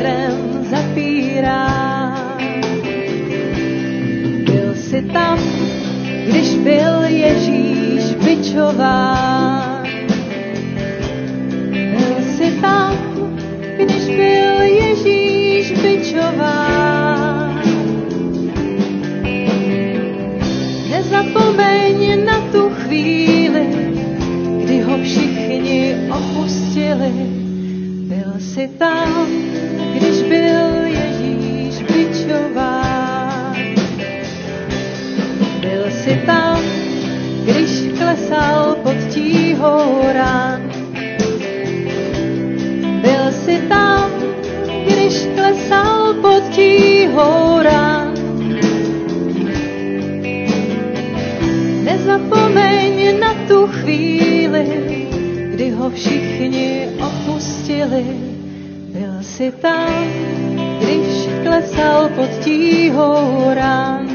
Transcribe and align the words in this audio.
byl 0.00 0.10
Petrem 0.10 0.64
zapírán. 0.70 2.38
Byl 4.44 4.74
si 4.74 5.02
tam, 5.02 5.38
když 6.26 6.54
byl 6.54 7.02
Ježíš 7.02 8.14
bičován. 8.24 9.84
Byl 11.70 12.16
si 12.36 12.50
tam, 12.60 12.96
když 13.76 14.04
byl 14.04 14.60
Ježíš 14.60 15.72
bičován. 15.82 17.60
Nezapomeň 20.90 22.24
na 22.24 22.40
tu 22.52 22.70
chvíli, 22.70 23.66
kdy 24.64 24.80
ho 24.80 24.98
všichni 25.02 25.94
opustili. 26.10 27.12
Byl 28.08 28.40
si 28.40 28.68
tam, 28.78 29.19
opustili. 57.90 58.04
Byl 58.92 59.22
si 59.22 59.52
tam, 59.52 60.04
když 60.78 61.28
klesal 61.42 62.08
pod 62.08 62.30
tíhou 62.44 63.54
rán. 63.54 64.06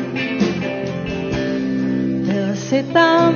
Byl 2.25 2.55
si 2.55 2.83
tam, 2.83 3.35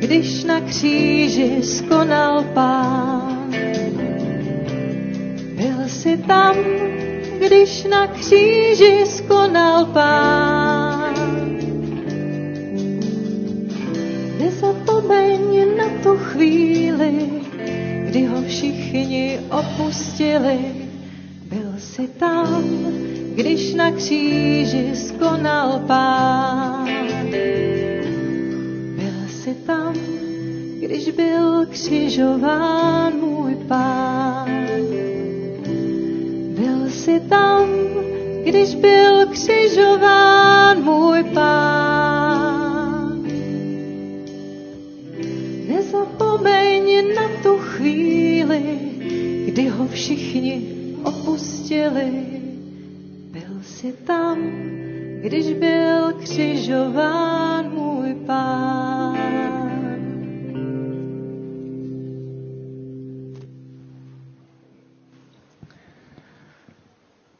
když 0.00 0.44
na 0.44 0.60
kříži 0.60 1.62
skonal 1.62 2.44
pán. 2.54 3.50
Byl 5.54 5.88
si 5.88 6.16
tam, 6.16 6.56
když 7.46 7.84
na 7.84 8.06
kříži 8.06 9.06
skonal 9.06 9.86
pán. 9.86 11.14
Nezapomeň 14.38 15.76
na 15.76 15.88
tu 16.02 16.16
chvíli, 16.16 17.37
kdy 18.08 18.24
ho 18.24 18.42
všichni 18.42 19.38
opustili. 19.50 20.58
Byl 21.48 21.72
si 21.78 22.08
tam, 22.08 22.64
když 23.34 23.74
na 23.74 23.90
kříži 23.90 24.96
skonal 24.96 25.84
pán. 25.86 26.88
Byl 28.96 29.20
si 29.28 29.54
tam, 29.54 29.94
když 30.80 31.10
byl 31.10 31.66
křižován 31.66 33.12
můj 33.20 33.54
pán. 33.68 34.66
Byl 36.58 36.90
si 36.90 37.20
tam, 37.20 37.68
když 38.44 38.74
byl 38.74 39.26
křižován 39.26 40.82
můj 40.82 41.24
pán. 41.34 42.48
Nezapomeň 45.68 47.14
na 47.14 47.37
chvíli, 47.78 48.62
kdy 49.46 49.68
ho 49.68 49.88
všichni 49.88 50.76
opustili. 51.04 52.10
Byl 53.30 53.62
si 53.62 53.92
tam, 53.92 54.38
když 55.20 55.52
byl 55.52 56.12
křižován 56.12 57.70
můj 57.70 58.14
pán. 58.26 59.18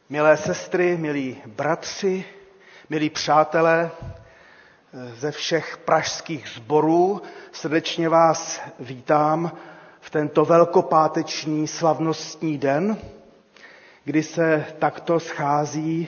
Milé 0.09 0.37
sestry, 0.37 0.97
milí 0.97 1.37
bratři, 1.45 2.25
milí 2.89 3.09
přátelé 3.09 3.91
ze 5.13 5.31
všech 5.31 5.77
pražských 5.77 6.47
sborů, 6.55 7.21
srdečně 7.51 8.09
vás 8.09 8.61
vítám 8.79 9.51
v 10.01 10.09
tento 10.09 10.45
velkopáteční 10.45 11.67
slavnostní 11.67 12.57
den, 12.57 12.97
kdy 14.05 14.23
se 14.23 14.65
takto 14.79 15.19
schází 15.19 16.07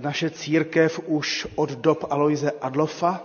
naše 0.00 0.30
církev 0.30 1.00
už 1.06 1.46
od 1.54 1.70
dob 1.70 2.04
Aloise 2.10 2.50
Adlofa. 2.60 3.22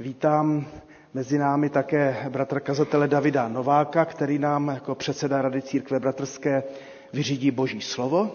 Vítám 0.00 0.66
mezi 1.14 1.38
námi 1.38 1.70
také 1.70 2.26
bratra 2.28 2.60
kazatele 2.60 3.08
Davida 3.08 3.48
Nováka, 3.48 4.04
který 4.04 4.38
nám 4.38 4.68
jako 4.68 4.94
předseda 4.94 5.42
Rady 5.42 5.62
církve 5.62 6.00
bratrské 6.00 6.62
vyřídí 7.12 7.50
Boží 7.50 7.80
slovo. 7.80 8.30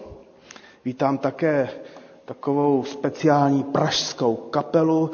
Vítám 0.84 1.18
také 1.18 1.68
takovou 2.24 2.84
speciální 2.84 3.62
pražskou 3.62 4.36
kapelu, 4.36 5.10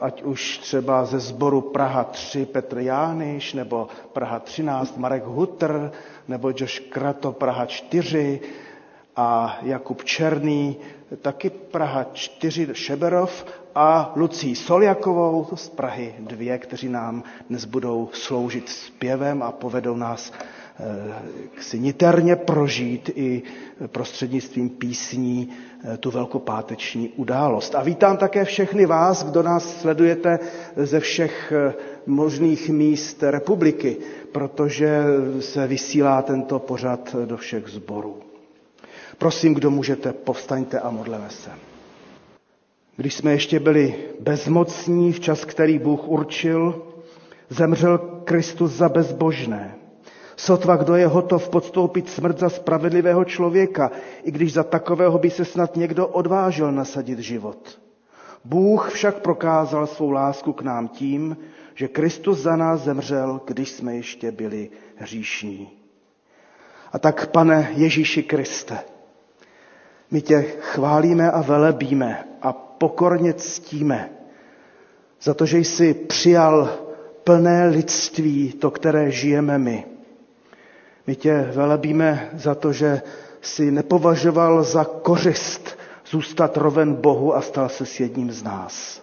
ať 0.00 0.22
už 0.22 0.58
třeba 0.58 1.04
ze 1.04 1.20
sboru 1.20 1.60
Praha 1.60 2.04
3 2.04 2.46
Petr 2.46 2.78
Jániš, 2.78 3.54
nebo 3.54 3.88
Praha 4.12 4.38
13 4.38 4.96
Marek 4.98 5.24
Hutr, 5.24 5.92
nebo 6.28 6.50
Josh 6.56 6.78
Krato 6.78 7.32
Praha 7.32 7.66
4 7.66 8.40
a 9.16 9.58
Jakub 9.62 10.04
Černý, 10.04 10.76
taky 11.22 11.50
Praha 11.50 12.06
4 12.12 12.68
Šeberov 12.72 13.44
a 13.74 14.12
Lucí 14.16 14.54
Soljakovou 14.56 15.46
z 15.54 15.68
Prahy 15.68 16.14
2, 16.18 16.58
kteří 16.58 16.88
nám 16.88 17.22
dnes 17.48 17.64
budou 17.64 18.08
sloužit 18.12 18.68
zpěvem 18.68 19.42
a 19.42 19.52
povedou 19.52 19.96
nás 19.96 20.32
si 21.60 21.78
niterně 21.78 22.36
prožít 22.36 23.10
i 23.14 23.42
prostřednictvím 23.86 24.68
písní 24.70 25.48
tu 26.00 26.10
velkopáteční 26.10 27.08
událost. 27.08 27.74
A 27.74 27.82
vítám 27.82 28.16
také 28.16 28.44
všechny 28.44 28.86
vás, 28.86 29.24
kdo 29.24 29.42
nás 29.42 29.80
sledujete 29.80 30.38
ze 30.76 31.00
všech 31.00 31.52
možných 32.06 32.68
míst 32.70 33.22
republiky, 33.22 33.96
protože 34.32 35.02
se 35.40 35.66
vysílá 35.66 36.22
tento 36.22 36.58
pořad 36.58 37.16
do 37.24 37.36
všech 37.36 37.68
zborů. 37.68 38.16
Prosím, 39.18 39.54
kdo 39.54 39.70
můžete, 39.70 40.12
povstaňte 40.12 40.80
a 40.80 40.90
modleme 40.90 41.30
se. 41.30 41.50
Když 42.96 43.14
jsme 43.14 43.32
ještě 43.32 43.60
byli 43.60 43.94
bezmocní 44.20 45.12
v 45.12 45.20
čas, 45.20 45.44
který 45.44 45.78
Bůh 45.78 46.08
určil, 46.08 46.82
zemřel 47.48 47.98
Kristus 48.24 48.72
za 48.72 48.88
bezbožné. 48.88 49.74
Sotva 50.40 50.76
kdo 50.76 50.96
je 50.96 51.06
hotov 51.06 51.48
podstoupit 51.48 52.10
smrt 52.10 52.38
za 52.38 52.48
spravedlivého 52.48 53.24
člověka, 53.24 53.90
i 54.24 54.30
když 54.30 54.52
za 54.52 54.62
takového 54.64 55.18
by 55.18 55.30
se 55.30 55.44
snad 55.44 55.76
někdo 55.76 56.06
odvážil 56.08 56.72
nasadit 56.72 57.18
život. 57.18 57.78
Bůh 58.44 58.90
však 58.92 59.20
prokázal 59.20 59.86
svou 59.86 60.10
lásku 60.10 60.52
k 60.52 60.62
nám 60.62 60.88
tím, 60.88 61.36
že 61.74 61.88
Kristus 61.88 62.38
za 62.38 62.56
nás 62.56 62.80
zemřel, 62.80 63.40
když 63.44 63.70
jsme 63.70 63.96
ještě 63.96 64.32
byli 64.32 64.70
hříšní. 64.96 65.68
A 66.92 66.98
tak, 66.98 67.26
pane 67.26 67.70
Ježíši 67.76 68.22
Kriste, 68.22 68.78
my 70.10 70.20
tě 70.22 70.42
chválíme 70.60 71.30
a 71.30 71.42
velebíme 71.42 72.24
a 72.42 72.52
pokorně 72.52 73.34
ctíme 73.34 74.10
za 75.22 75.34
to, 75.34 75.46
že 75.46 75.58
jsi 75.58 75.94
přijal 75.94 76.70
plné 77.24 77.68
lidství, 77.68 78.52
to, 78.52 78.70
které 78.70 79.10
žijeme 79.10 79.58
my. 79.58 79.99
My 81.10 81.16
tě 81.16 81.50
velebíme 81.54 82.30
za 82.34 82.54
to, 82.54 82.72
že 82.72 83.02
si 83.40 83.70
nepovažoval 83.70 84.62
za 84.62 84.84
kořist 84.84 85.78
zůstat 86.06 86.56
roven 86.56 86.94
Bohu 86.94 87.36
a 87.36 87.40
stal 87.40 87.68
se 87.68 87.86
s 87.86 88.00
jedním 88.00 88.30
z 88.30 88.42
nás. 88.42 89.02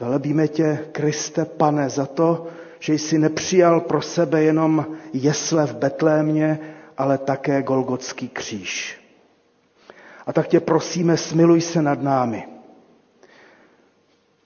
Velebíme 0.00 0.48
tě, 0.48 0.78
Kriste, 0.92 1.44
pane, 1.44 1.90
za 1.90 2.06
to, 2.06 2.46
že 2.78 2.94
jsi 2.94 3.18
nepřijal 3.18 3.80
pro 3.80 4.02
sebe 4.02 4.42
jenom 4.42 4.86
jesle 5.12 5.66
v 5.66 5.74
Betlémě, 5.74 6.58
ale 6.98 7.18
také 7.18 7.62
Golgotský 7.62 8.28
kříž. 8.28 9.00
A 10.26 10.32
tak 10.32 10.48
tě 10.48 10.60
prosíme, 10.60 11.16
smiluj 11.16 11.60
se 11.60 11.82
nad 11.82 12.02
námi. 12.02 12.48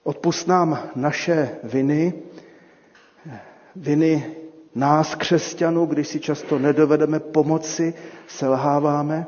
Odpust 0.03 0.47
nám 0.47 0.79
naše 0.95 1.49
viny, 1.63 2.13
viny 3.75 4.40
nás, 4.75 5.15
křesťanů, 5.15 5.85
když 5.85 6.07
si 6.07 6.19
často 6.19 6.59
nedovedeme 6.59 7.19
pomoci, 7.19 7.93
selháváme, 8.27 9.25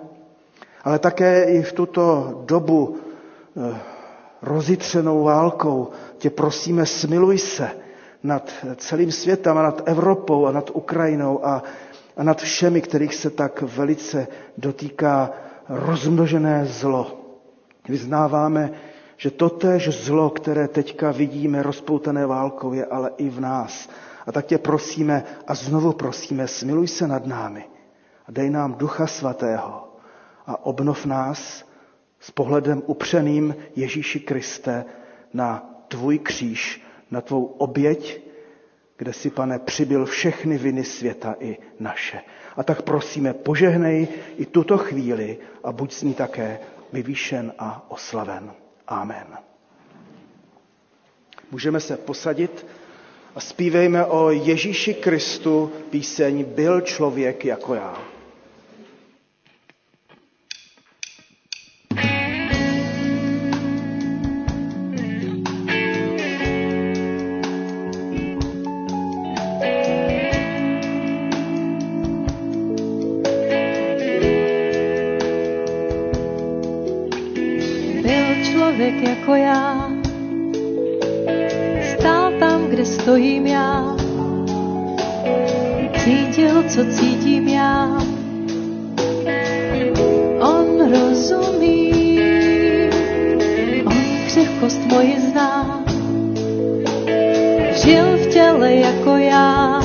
ale 0.84 1.00
také 1.00 1.44
i 1.44 1.62
v 1.62 1.74
tuto 1.74 2.34
dobu 2.46 2.98
eh, 2.98 3.78
rozitřenou 4.42 5.24
válkou 5.24 5.90
tě 6.18 6.30
prosíme, 6.30 6.86
smiluj 6.86 7.38
se 7.38 7.70
nad 8.24 8.52
celým 8.76 9.12
světem 9.12 9.58
a 9.58 9.64
nad 9.64 9.82
Evropou 9.86 10.46
a 10.46 10.52
nad 10.52 10.70
Ukrajinou 10.74 11.46
a, 11.46 11.64
a 12.18 12.24
nad 12.24 12.42
všemi, 12.42 12.82
kterých 12.82 13.16
se 13.16 13.30
tak 13.30 13.62
velice 13.62 14.28
dotýká 14.58 15.32
rozmnožené 15.70 16.66
zlo. 16.66 17.20
Vyznáváme, 17.90 18.72
že 19.18 19.32
totéž 19.32 19.90
zlo, 20.06 20.30
které 20.30 20.68
teďka 20.68 21.12
vidíme 21.12 21.64
rozpoutané 21.64 22.26
válkou, 22.26 22.74
je 22.74 22.86
ale 22.86 23.12
i 23.18 23.30
v 23.30 23.40
nás. 23.40 23.90
A 24.28 24.32
tak 24.32 24.46
tě 24.46 24.58
prosíme 24.58 25.24
a 25.48 25.56
znovu 25.56 25.94
prosíme, 25.94 26.48
smiluj 26.48 26.88
se 26.88 27.08
nad 27.08 27.26
námi 27.26 27.66
a 28.28 28.32
dej 28.32 28.50
nám 28.50 28.74
Ducha 28.74 29.08
Svatého 29.08 29.98
a 30.48 30.66
obnov 30.66 31.06
nás 31.06 31.66
s 32.20 32.32
pohledem 32.32 32.84
upřeným 32.86 33.56
Ježíši 33.76 34.20
Kriste 34.20 34.86
na 35.34 35.70
tvůj 35.88 36.20
kříž, 36.20 36.84
na 37.12 37.22
tvou 37.22 37.46
oběť, 37.46 38.22
kde 38.98 39.14
si, 39.14 39.30
pane, 39.30 39.60
přibyl 39.60 40.06
všechny 40.06 40.58
viny 40.58 40.84
světa 40.84 41.36
i 41.40 41.58
naše. 41.80 42.20
A 42.58 42.64
tak 42.64 42.82
prosíme, 42.82 43.34
požehnej 43.34 44.08
i 44.38 44.46
tuto 44.46 44.78
chvíli 44.78 45.38
a 45.64 45.72
buď 45.72 45.94
s 45.94 46.04
ní 46.04 46.14
také 46.14 46.60
vyvýšen 46.94 47.54
a 47.60 47.86
oslaven. 47.92 48.52
Amen. 48.88 49.28
Můžeme 51.52 51.80
se 51.80 51.98
posadit 51.98 52.66
a 53.36 53.40
zpívejme 53.40 54.06
o 54.06 54.30
Ježíši 54.32 54.94
Kristu 54.94 55.72
píseň 55.90 56.44
Byl 56.44 56.82
člověk 56.82 57.46
jako 57.46 57.74
já. 57.74 58.14
Co 86.70 86.86
cítím 86.86 87.48
já. 87.48 88.02
On 90.40 90.92
rozumí, 90.92 92.20
on 93.86 94.04
křehkost 94.26 94.80
moji 94.92 95.20
zná. 95.20 95.84
Žil 97.84 98.18
v 98.18 98.34
těle 98.34 98.74
jako 98.74 99.10
já, 99.10 99.82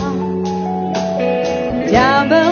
ďábel 1.91 2.48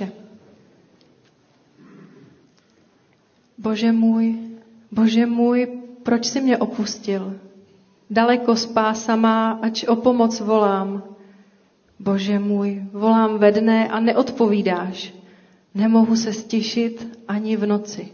verše. 0.00 0.12
Bože 3.58 3.92
můj, 3.92 4.38
Bože 4.92 5.26
můj, 5.26 5.66
proč 6.02 6.26
jsi 6.26 6.40
mě 6.40 6.58
opustil? 6.58 7.40
Daleko 8.10 8.56
spása 8.56 9.16
má, 9.16 9.50
ač 9.62 9.84
o 9.84 9.96
pomoc 9.96 10.40
volám. 10.40 11.02
Bože 11.98 12.38
můj, 12.38 12.84
volám 12.92 13.38
ve 13.38 13.52
dne 13.52 13.88
a 13.88 14.00
neodpovídáš. 14.00 15.14
Nemohu 15.74 16.16
se 16.16 16.32
stišit 16.32 17.18
ani 17.28 17.56
v 17.56 17.66
noci. 17.66 18.08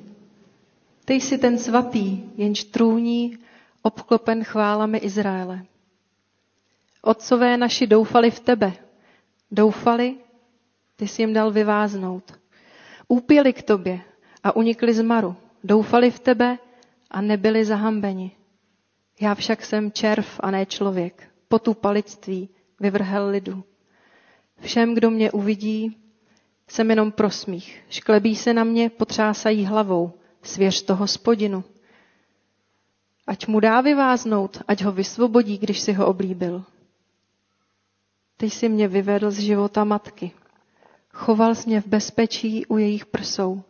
Ty 1.04 1.14
jsi 1.14 1.38
ten 1.38 1.58
svatý, 1.58 2.22
jenž 2.36 2.64
trůní, 2.64 3.38
obklopen 3.82 4.44
chválami 4.44 4.98
Izraele. 4.98 5.62
Otcové 7.02 7.56
naši 7.56 7.86
doufali 7.86 8.30
v 8.30 8.40
tebe. 8.40 8.72
Doufali, 9.50 10.16
ty 10.98 11.08
jsi 11.08 11.22
jim 11.22 11.32
dal 11.32 11.50
vyváznout. 11.50 12.38
Úpěli 13.08 13.52
k 13.52 13.62
tobě 13.62 14.00
a 14.44 14.56
unikli 14.56 14.94
z 14.94 15.02
maru. 15.02 15.36
Doufali 15.64 16.10
v 16.10 16.18
tebe 16.18 16.58
a 17.10 17.20
nebyli 17.20 17.64
zahambeni. 17.64 18.32
Já 19.20 19.34
však 19.34 19.64
jsem 19.64 19.92
červ 19.92 20.40
a 20.40 20.50
ne 20.50 20.66
člověk. 20.66 21.30
Potu 21.48 21.74
palictví 21.74 22.48
vyvrhel 22.80 23.28
lidu. 23.28 23.64
Všem, 24.60 24.94
kdo 24.94 25.10
mě 25.10 25.30
uvidí, 25.30 25.96
jsem 26.68 26.90
jenom 26.90 27.12
prosmích. 27.12 27.82
Šklebí 27.90 28.36
se 28.36 28.54
na 28.54 28.64
mě, 28.64 28.90
potřásají 28.90 29.64
hlavou. 29.64 30.12
Svěř 30.42 30.82
to 30.82 30.96
hospodinu. 30.96 31.64
Ať 33.26 33.46
mu 33.46 33.60
dá 33.60 33.80
vyváznout, 33.80 34.62
ať 34.68 34.82
ho 34.82 34.92
vysvobodí, 34.92 35.58
když 35.58 35.80
si 35.80 35.92
ho 35.92 36.06
oblíbil. 36.06 36.64
Ty 38.36 38.50
jsi 38.50 38.68
mě 38.68 38.88
vyvedl 38.88 39.30
z 39.30 39.38
života 39.38 39.84
matky. 39.84 40.32
Choval 41.18 41.54
jsi 41.54 41.68
mě 41.68 41.80
v 41.80 41.86
bezpečí 41.86 42.66
u 42.66 42.78
jejich 42.78 43.06
prsou. 43.06 43.62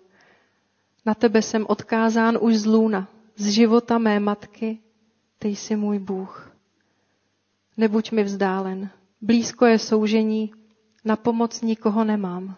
Na 1.07 1.15
tebe 1.15 1.43
jsem 1.43 1.67
odkázán 1.69 2.39
už 2.41 2.57
z 2.57 2.67
lůna, 2.67 3.09
z 3.37 3.47
života 3.49 3.99
mé 3.99 4.21
matky, 4.21 4.79
ty 5.39 5.49
jsi 5.49 5.77
můj 5.77 5.99
Bůh. 5.99 6.53
Nebuď 7.77 8.13
mi 8.13 8.25
vzdálen, 8.25 8.91
blízko 9.21 9.67
je 9.67 9.79
soužení, 9.79 10.53
na 11.05 11.17
pomoc 11.17 11.61
nikoho 11.61 12.05
nemám. 12.05 12.57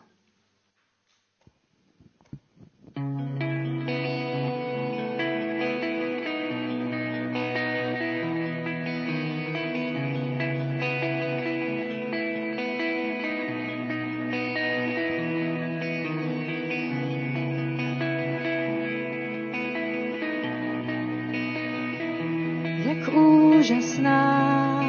Úžasná 24.00 24.82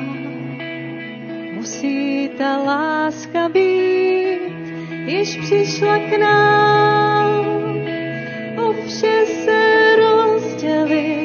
musí 1.53 2.29
ta 2.37 2.57
láska 2.57 3.49
být, 3.49 4.73
již 5.05 5.37
přišla 5.37 5.97
k 5.97 6.17
nám. 6.19 7.45
O 8.57 8.73
vše 8.73 9.25
se 9.25 9.95
rozdělit, 9.95 11.20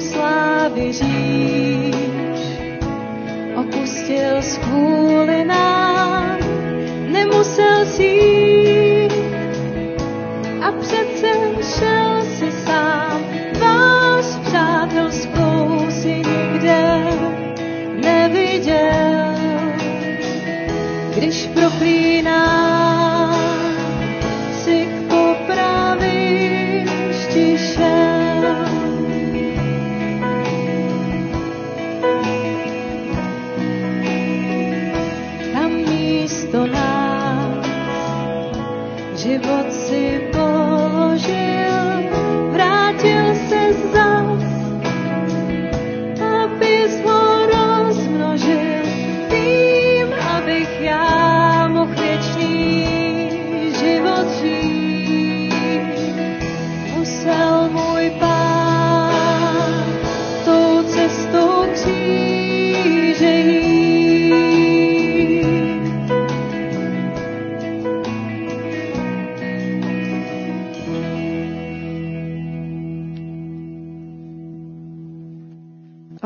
Slávy 0.00 0.92
říš, 0.92 1.94
opustil 3.56 4.42
z 4.42 4.58
kvůli 4.58 5.44
nám, 5.44 6.38
nemusel 7.12 7.86
si 7.86 8.02
jít, 8.02 8.67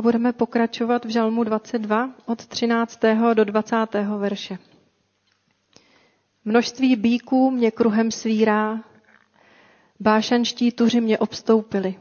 Budeme 0.02 0.32
pokračovat 0.32 1.04
v 1.04 1.09
Žalmu 1.09 1.44
22 1.44 2.11
od 2.26 2.47
13. 2.47 3.00
do 3.35 3.44
20. 3.44 3.76
verše. 4.18 4.59
Množství 6.44 6.97
bíků 6.97 7.50
mě 7.50 7.71
kruhem 7.71 8.11
svírá, 8.11 8.80
bášanští 10.00 10.73
tuři 10.73 11.00
mě 11.00 11.18
obstoupili. 11.18 11.94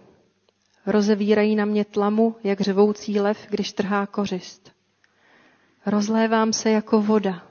Rozevírají 0.85 1.55
na 1.55 1.65
mě 1.65 1.85
tlamu, 1.85 2.35
jak 2.43 2.61
řvoucí 2.61 3.19
lev, 3.19 3.47
když 3.49 3.73
trhá 3.73 4.05
kořist. 4.05 4.71
Rozlévám 5.85 6.53
se 6.53 6.69
jako 6.69 7.01
voda. 7.01 7.43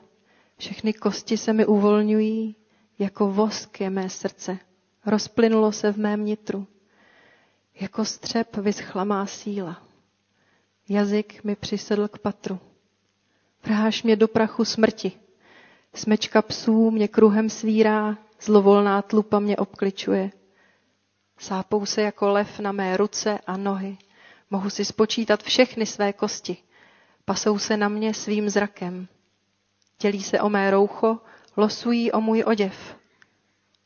Všechny 0.57 0.93
kosti 0.93 1.37
se 1.37 1.53
mi 1.53 1.65
uvolňují, 1.65 2.55
jako 2.99 3.31
vosk 3.31 3.81
je 3.81 3.89
mé 3.89 4.09
srdce. 4.09 4.57
Rozplynulo 5.05 5.71
se 5.71 5.91
v 5.93 5.97
mém 5.97 6.25
nitru. 6.25 6.67
Jako 7.81 8.05
střep 8.05 8.57
vyschla 8.57 9.03
má 9.03 9.25
síla. 9.25 9.90
Jazyk 10.91 11.43
mi 11.43 11.55
přisedl 11.55 12.07
k 12.07 12.19
patru. 12.19 12.59
Vrháš 13.63 14.03
mě 14.03 14.15
do 14.15 14.27
prachu 14.27 14.65
smrti. 14.65 15.11
Smečka 15.95 16.41
psů 16.41 16.91
mě 16.91 17.07
kruhem 17.07 17.49
svírá, 17.49 18.17
zlovolná 18.41 19.01
tlupa 19.01 19.39
mě 19.39 19.57
obkličuje. 19.57 20.31
Sápou 21.37 21.85
se 21.85 22.01
jako 22.01 22.29
lev 22.29 22.59
na 22.59 22.71
mé 22.71 22.97
ruce 22.97 23.39
a 23.47 23.57
nohy. 23.57 23.97
Mohu 24.49 24.69
si 24.69 24.85
spočítat 24.85 25.43
všechny 25.43 25.85
své 25.85 26.13
kosti. 26.13 26.57
Pasou 27.25 27.57
se 27.57 27.77
na 27.77 27.87
mě 27.87 28.13
svým 28.13 28.49
zrakem. 28.49 29.07
Dělí 30.01 30.23
se 30.23 30.41
o 30.41 30.49
mé 30.49 30.71
roucho, 30.71 31.19
losují 31.57 32.11
o 32.11 32.21
můj 32.21 32.43
oděv. 32.47 32.97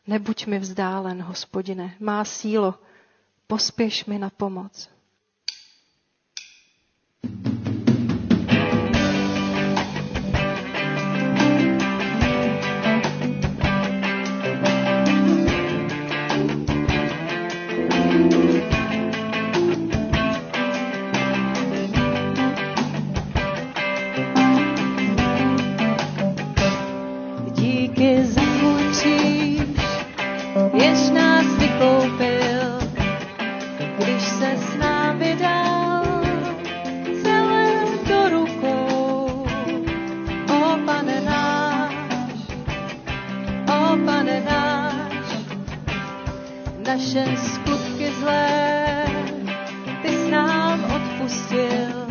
Nebuď 0.07 0.45
mi 0.47 0.59
vzdálen, 0.59 1.21
hospodine, 1.21 1.95
má 1.99 2.25
sílo, 2.25 2.75
pospěš 3.47 4.05
mi 4.05 4.19
na 4.19 4.29
pomoc. 4.29 4.94
Naše 46.95 47.25
skutky 47.37 48.11
zlé, 48.19 49.05
ty 50.01 50.09
s 50.17 50.29
nám 50.29 50.79
odpustil, 50.95 52.07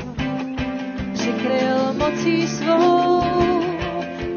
přikryl 1.12 1.92
mocí 1.92 2.48
svou, 2.48 3.24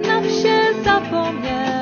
na 0.08 0.22
vše 0.22 0.60
zapomněl. 0.84 1.77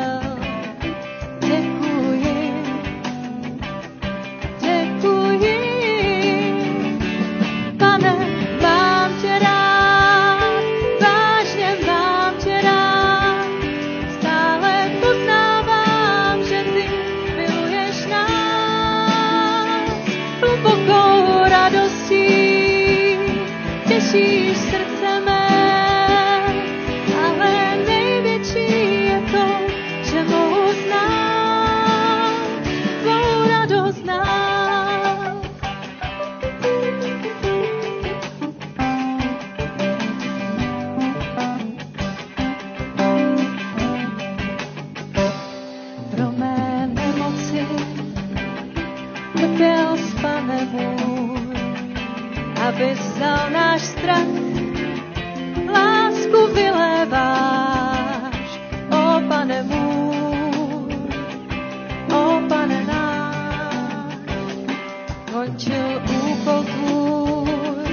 skončil 65.45 66.01
úkol 66.31 66.63
tvůj, 66.63 67.85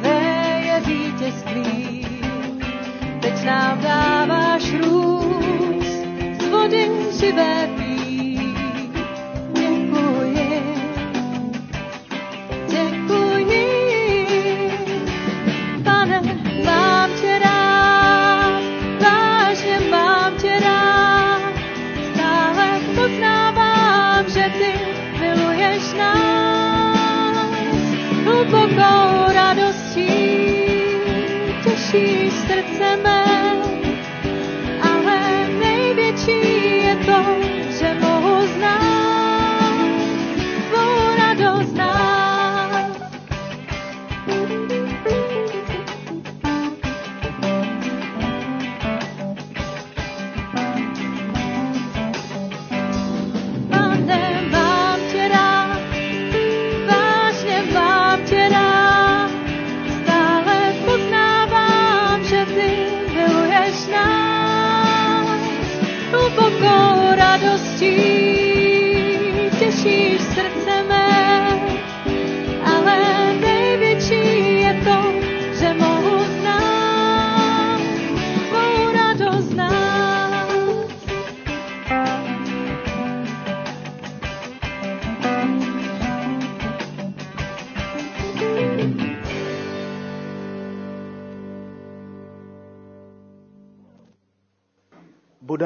tvé 0.00 0.60
je 0.64 0.80
vítězství. 0.80 2.06
Teď 3.20 3.44
nám 3.44 3.80
dáváš 3.80 4.72
růst 4.72 6.04
z 6.40 6.48
vody 6.48 6.90
živé 7.20 7.73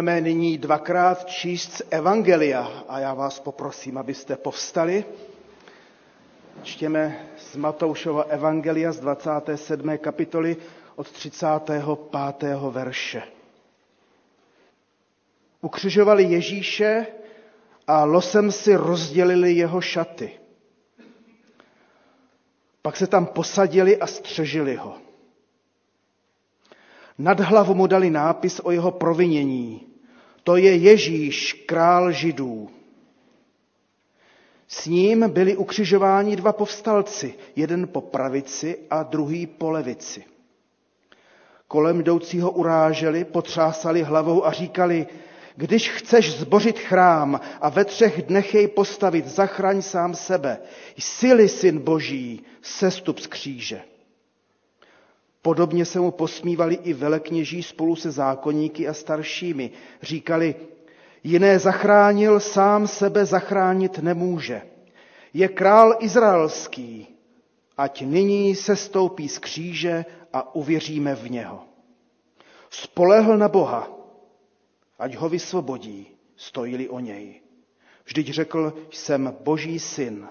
Budeme 0.08 0.20
nyní 0.28 0.58
dvakrát 0.58 1.24
číst 1.24 1.72
z 1.72 1.82
Evangelia 1.90 2.84
a 2.88 2.98
já 2.98 3.14
vás 3.14 3.40
poprosím, 3.40 3.98
abyste 3.98 4.36
povstali. 4.36 5.04
Čtěme 6.62 7.26
z 7.38 7.56
Matoušova 7.56 8.22
Evangelia 8.22 8.92
z 8.92 9.00
27. 9.00 9.98
kapitoly 9.98 10.56
od 10.96 11.10
35. 11.10 11.84
verše. 12.70 13.22
Ukřižovali 15.60 16.24
Ježíše 16.24 17.06
a 17.86 18.04
losem 18.04 18.52
si 18.52 18.76
rozdělili 18.76 19.52
jeho 19.52 19.80
šaty. 19.80 20.30
Pak 22.82 22.96
se 22.96 23.06
tam 23.06 23.26
posadili 23.26 23.96
a 23.96 24.06
střežili 24.06 24.76
ho. 24.76 24.98
Nad 27.18 27.40
hlavu 27.40 27.74
mu 27.74 27.86
dali 27.86 28.10
nápis 28.10 28.60
o 28.64 28.70
jeho 28.70 28.90
provinění. 28.90 29.87
To 30.48 30.56
je 30.56 30.76
Ježíš, 30.76 31.52
král 31.66 32.12
židů. 32.12 32.70
S 34.68 34.86
ním 34.86 35.30
byli 35.30 35.56
ukřižováni 35.56 36.36
dva 36.36 36.52
povstalci, 36.52 37.34
jeden 37.56 37.88
po 37.88 38.00
pravici 38.00 38.78
a 38.90 39.02
druhý 39.02 39.46
po 39.46 39.70
levici. 39.70 40.24
Kolem 41.66 42.00
jdoucího 42.00 42.50
uráželi, 42.50 43.24
potřásali 43.24 44.02
hlavou 44.02 44.46
a 44.46 44.52
říkali, 44.52 45.06
když 45.56 45.90
chceš 45.90 46.32
zbořit 46.38 46.78
chrám 46.78 47.40
a 47.60 47.68
ve 47.68 47.84
třech 47.84 48.22
dnech 48.22 48.54
jej 48.54 48.68
postavit, 48.68 49.26
zachraň 49.26 49.82
sám 49.82 50.14
sebe. 50.14 50.58
Jsi 50.96 51.48
syn 51.48 51.78
boží, 51.78 52.42
sestup 52.62 53.18
z 53.18 53.26
kříže. 53.26 53.80
Podobně 55.42 55.84
se 55.84 56.00
mu 56.00 56.10
posmívali 56.10 56.74
i 56.74 56.92
velekněží 56.92 57.62
spolu 57.62 57.96
se 57.96 58.10
zákonníky 58.10 58.88
a 58.88 58.94
staršími. 58.94 59.70
Říkali, 60.02 60.54
jiné 61.24 61.58
zachránil, 61.58 62.40
sám 62.40 62.86
sebe 62.86 63.24
zachránit 63.24 63.98
nemůže. 63.98 64.62
Je 65.34 65.48
král 65.48 65.96
izraelský, 66.00 67.06
ať 67.76 68.02
nyní 68.02 68.54
se 68.54 68.76
stoupí 68.76 69.28
z 69.28 69.38
kříže 69.38 70.04
a 70.32 70.54
uvěříme 70.54 71.14
v 71.14 71.30
něho. 71.30 71.60
Spolehl 72.70 73.38
na 73.38 73.48
Boha, 73.48 73.90
ať 74.98 75.16
ho 75.16 75.28
vysvobodí, 75.28 76.06
stojili 76.36 76.88
o 76.88 77.00
něj. 77.00 77.40
Vždyť 78.04 78.28
řekl, 78.28 78.74
jsem 78.90 79.36
boží 79.40 79.78
syn. 79.78 80.28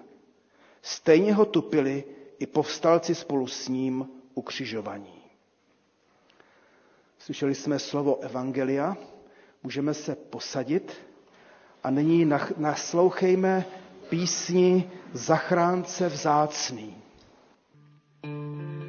Stejně 0.82 1.34
ho 1.34 1.46
tupili 1.46 2.04
i 2.40 2.46
povstalci 2.46 3.16
spolu 3.16 3.48
s 3.48 3.68
ním 3.68 4.08
ukřižovaní. 4.38 5.22
Slyšeli 7.20 7.56
jsme 7.56 7.80
slovo 7.80 8.20
Evangelia, 8.20 8.98
můžeme 9.64 9.94
se 9.94 10.16
posadit 10.16 10.94
a 11.84 11.90
nyní 11.90 12.32
naslouchejme 12.58 13.66
písni 14.10 14.92
Zachránce 15.14 16.10
vzácný. 16.10 17.04
vzdálen, 18.24 18.78
vzal 18.78 18.87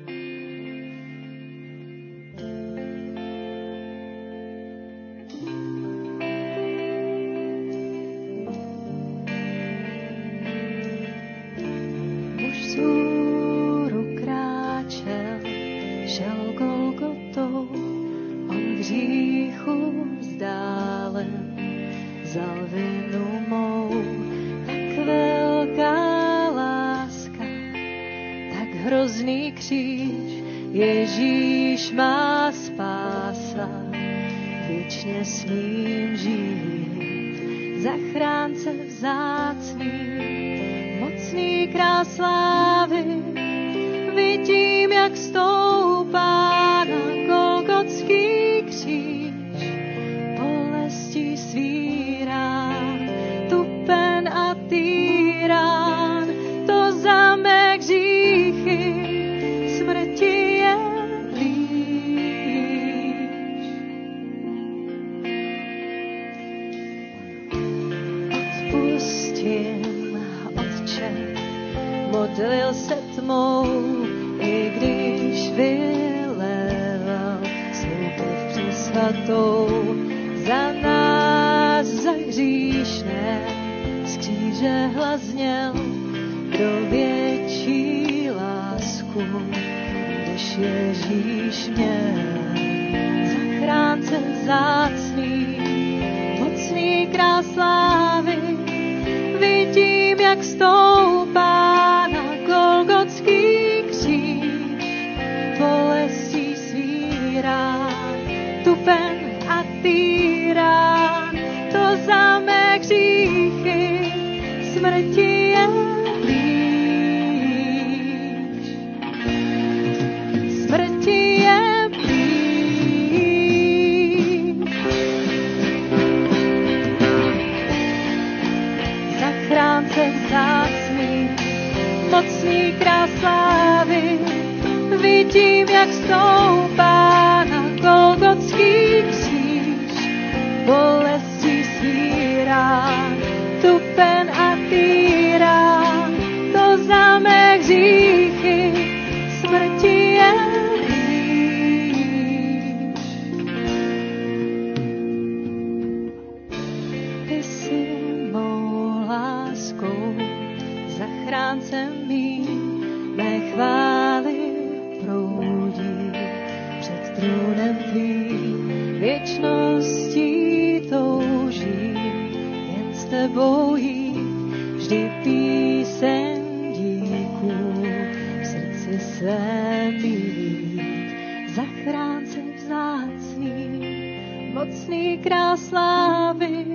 mocný 184.59 185.19
král 185.19 185.57
slávy, 185.57 186.67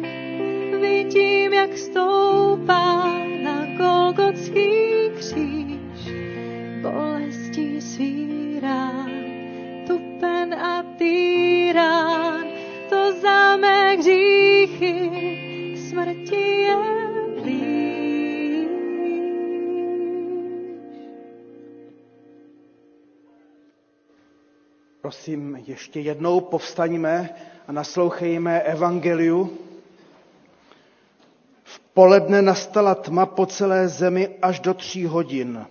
vidím, 0.82 1.54
jak 1.54 1.78
stoupá 1.78 3.12
na 3.44 3.66
Golgotský 3.78 4.72
kříž, 5.18 6.14
bolestí 6.82 7.82
svírá, 7.82 8.92
tupen 9.88 10.54
a 10.54 10.84
týrán, 10.98 12.48
to 12.90 13.20
za 13.22 13.58
mé 13.58 13.96
hříchy, 13.96 15.12
smrti 15.90 16.36
je 16.36 16.76
blíž. 17.42 18.68
Prosím, 25.02 25.56
ještě 25.68 26.00
jednou 26.00 26.40
povstaňme 26.42 27.30
naslouchejme 27.74 28.62
evangeliu. 28.62 29.58
V 31.64 31.80
poledne 31.80 32.42
nastala 32.42 32.96
tma 32.96 33.26
po 33.26 33.46
celé 33.46 33.88
zemi 33.88 34.30
až 34.42 34.60
do 34.60 34.74
tří 34.74 35.06
hodin. 35.06 35.66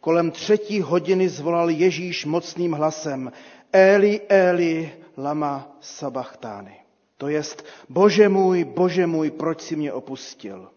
Kolem 0.00 0.30
třetí 0.30 0.80
hodiny 0.80 1.28
zvolal 1.28 1.70
Ježíš 1.70 2.24
mocným 2.24 2.72
hlasem 2.72 3.32
Eli, 3.72 4.20
Eli, 4.28 4.92
lama 5.16 5.76
sabachtány. 5.80 6.74
To 7.16 7.28
jest, 7.28 7.66
bože 7.88 8.28
můj, 8.28 8.64
bože 8.64 9.06
můj, 9.06 9.30
proč 9.30 9.60
si 9.60 9.76
mě 9.76 9.92
opustil? 9.92 10.68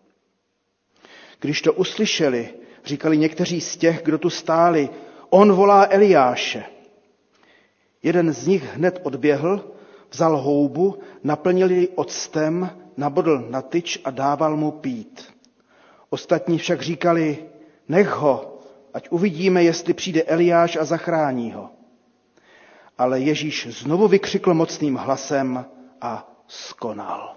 Když 1.40 1.62
to 1.62 1.74
uslyšeli, 1.74 2.50
říkali 2.86 3.18
někteří 3.18 3.62
z 3.62 3.78
těch, 3.78 4.04
kdo 4.04 4.18
tu 4.18 4.30
stáli, 4.30 4.90
on 5.30 5.52
volá 5.52 5.88
Eliáše. 5.90 6.64
Jeden 8.04 8.34
z 8.34 8.48
nich 8.48 8.76
hned 8.76 9.00
odběhl, 9.04 9.74
vzal 10.14 10.38
houbu, 10.38 11.00
naplnil 11.24 11.72
ji 11.72 11.88
octem, 11.88 12.70
nabodl 12.98 13.46
na 13.50 13.62
tyč 13.62 14.00
a 14.06 14.12
dával 14.12 14.58
mu 14.58 14.72
pít. 14.72 15.34
Ostatní 16.10 16.58
však 16.58 16.82
říkali, 16.82 17.46
nech 17.90 18.10
ho, 18.10 18.60
ať 18.94 19.10
uvidíme, 19.10 19.64
jestli 19.64 19.94
přijde 19.94 20.24
Eliáš 20.24 20.76
a 20.76 20.86
zachrání 20.86 21.52
ho. 21.52 21.70
Ale 22.98 23.20
Ježíš 23.20 23.68
znovu 23.70 24.08
vykřikl 24.08 24.54
mocným 24.54 24.96
hlasem 24.96 25.66
a 26.02 26.32
skonal. 26.48 27.36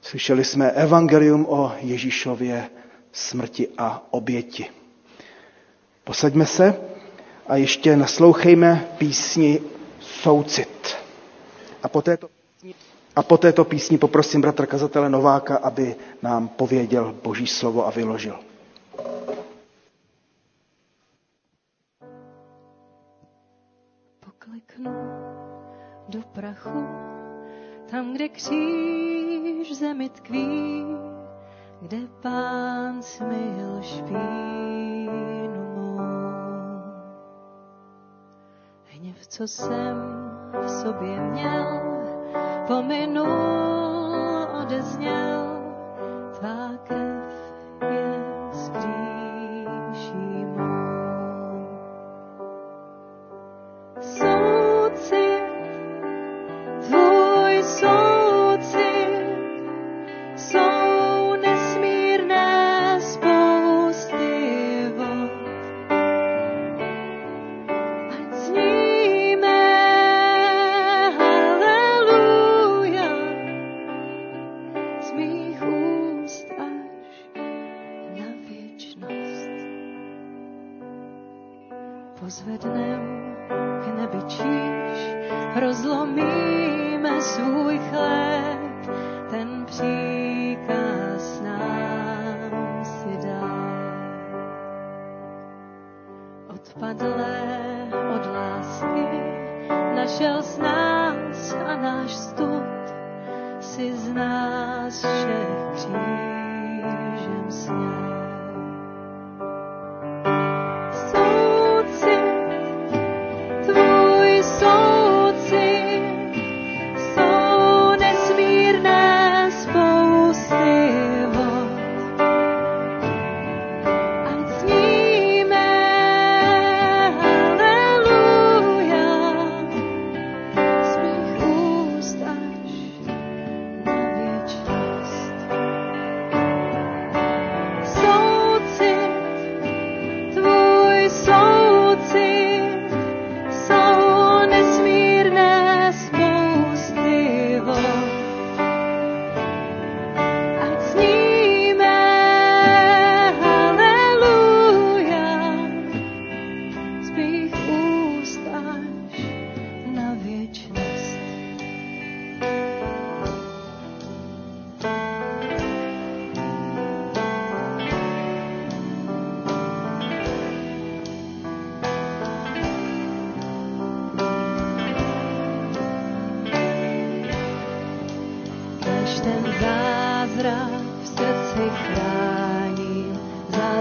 Slyšeli 0.00 0.44
jsme 0.44 0.70
evangelium 0.70 1.46
o 1.48 1.72
Ježíšově 1.80 2.70
smrti 3.12 3.68
a 3.78 4.06
oběti. 4.10 4.66
Posaďme 6.04 6.46
se 6.46 6.80
a 7.46 7.56
ještě 7.56 7.96
naslouchejme 7.96 8.88
písni 8.98 9.60
Soucit. 10.22 10.96
A 11.82 11.88
po 11.88 12.02
této, 12.02 12.28
a 13.16 13.22
po 13.22 13.36
této 13.36 13.64
písni 13.64 13.98
poprosím 13.98 14.40
bratra 14.40 14.66
kazatele 14.66 15.08
Nováka, 15.10 15.56
aby 15.56 15.96
nám 16.22 16.48
pověděl 16.48 17.14
Boží 17.22 17.46
slovo 17.46 17.86
a 17.86 17.90
vyložil. 17.90 18.38
Pokleknu 24.20 24.92
do 26.08 26.20
prachu, 26.32 26.86
tam, 27.90 28.14
kde 28.14 28.28
kříž 28.28 29.76
zemi 29.78 30.08
tkví, 30.08 30.84
kde 31.80 31.98
pán 32.22 33.02
smil 33.02 33.82
špínu 33.82 34.95
Hněv, 39.06 39.26
co 39.26 39.48
jsem 39.48 39.96
v 40.52 40.70
sobě 40.70 41.20
měl, 41.20 41.80
pominul, 42.66 43.26
odezněl, 44.62 45.62
tvá 46.38 46.70
krev 46.84 47.24
je 47.90 48.15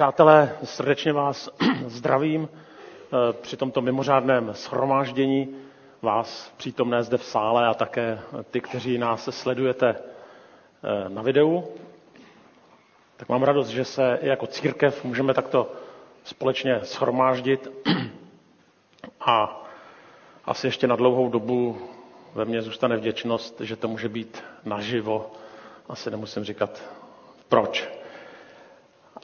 přátelé, 0.00 0.56
srdečně 0.64 1.12
vás 1.12 1.48
zdravím 1.86 2.48
eh, 2.52 3.32
při 3.32 3.56
tomto 3.56 3.80
mimořádném 3.80 4.52
shromáždění 4.52 5.56
vás 6.02 6.52
přítomné 6.56 7.02
zde 7.02 7.16
v 7.18 7.24
sále 7.24 7.66
a 7.66 7.74
také 7.74 8.20
ty, 8.50 8.60
kteří 8.60 8.98
nás 8.98 9.28
sledujete 9.30 9.88
eh, 9.96 11.08
na 11.08 11.22
videu. 11.22 11.64
Tak 13.16 13.28
mám 13.28 13.42
radost, 13.42 13.68
že 13.68 13.84
se 13.84 14.18
i 14.22 14.28
jako 14.28 14.46
církev 14.46 15.04
můžeme 15.04 15.34
takto 15.34 15.72
společně 16.24 16.80
shromáždit 16.84 17.68
a 19.20 19.62
asi 20.44 20.66
ještě 20.66 20.86
na 20.86 20.96
dlouhou 20.96 21.28
dobu 21.28 21.78
ve 22.34 22.44
mně 22.44 22.62
zůstane 22.62 22.96
vděčnost, 22.96 23.60
že 23.60 23.76
to 23.76 23.88
může 23.88 24.08
být 24.08 24.44
naživo. 24.64 25.30
Asi 25.88 26.10
nemusím 26.10 26.44
říkat 26.44 26.82
proč 27.48 27.99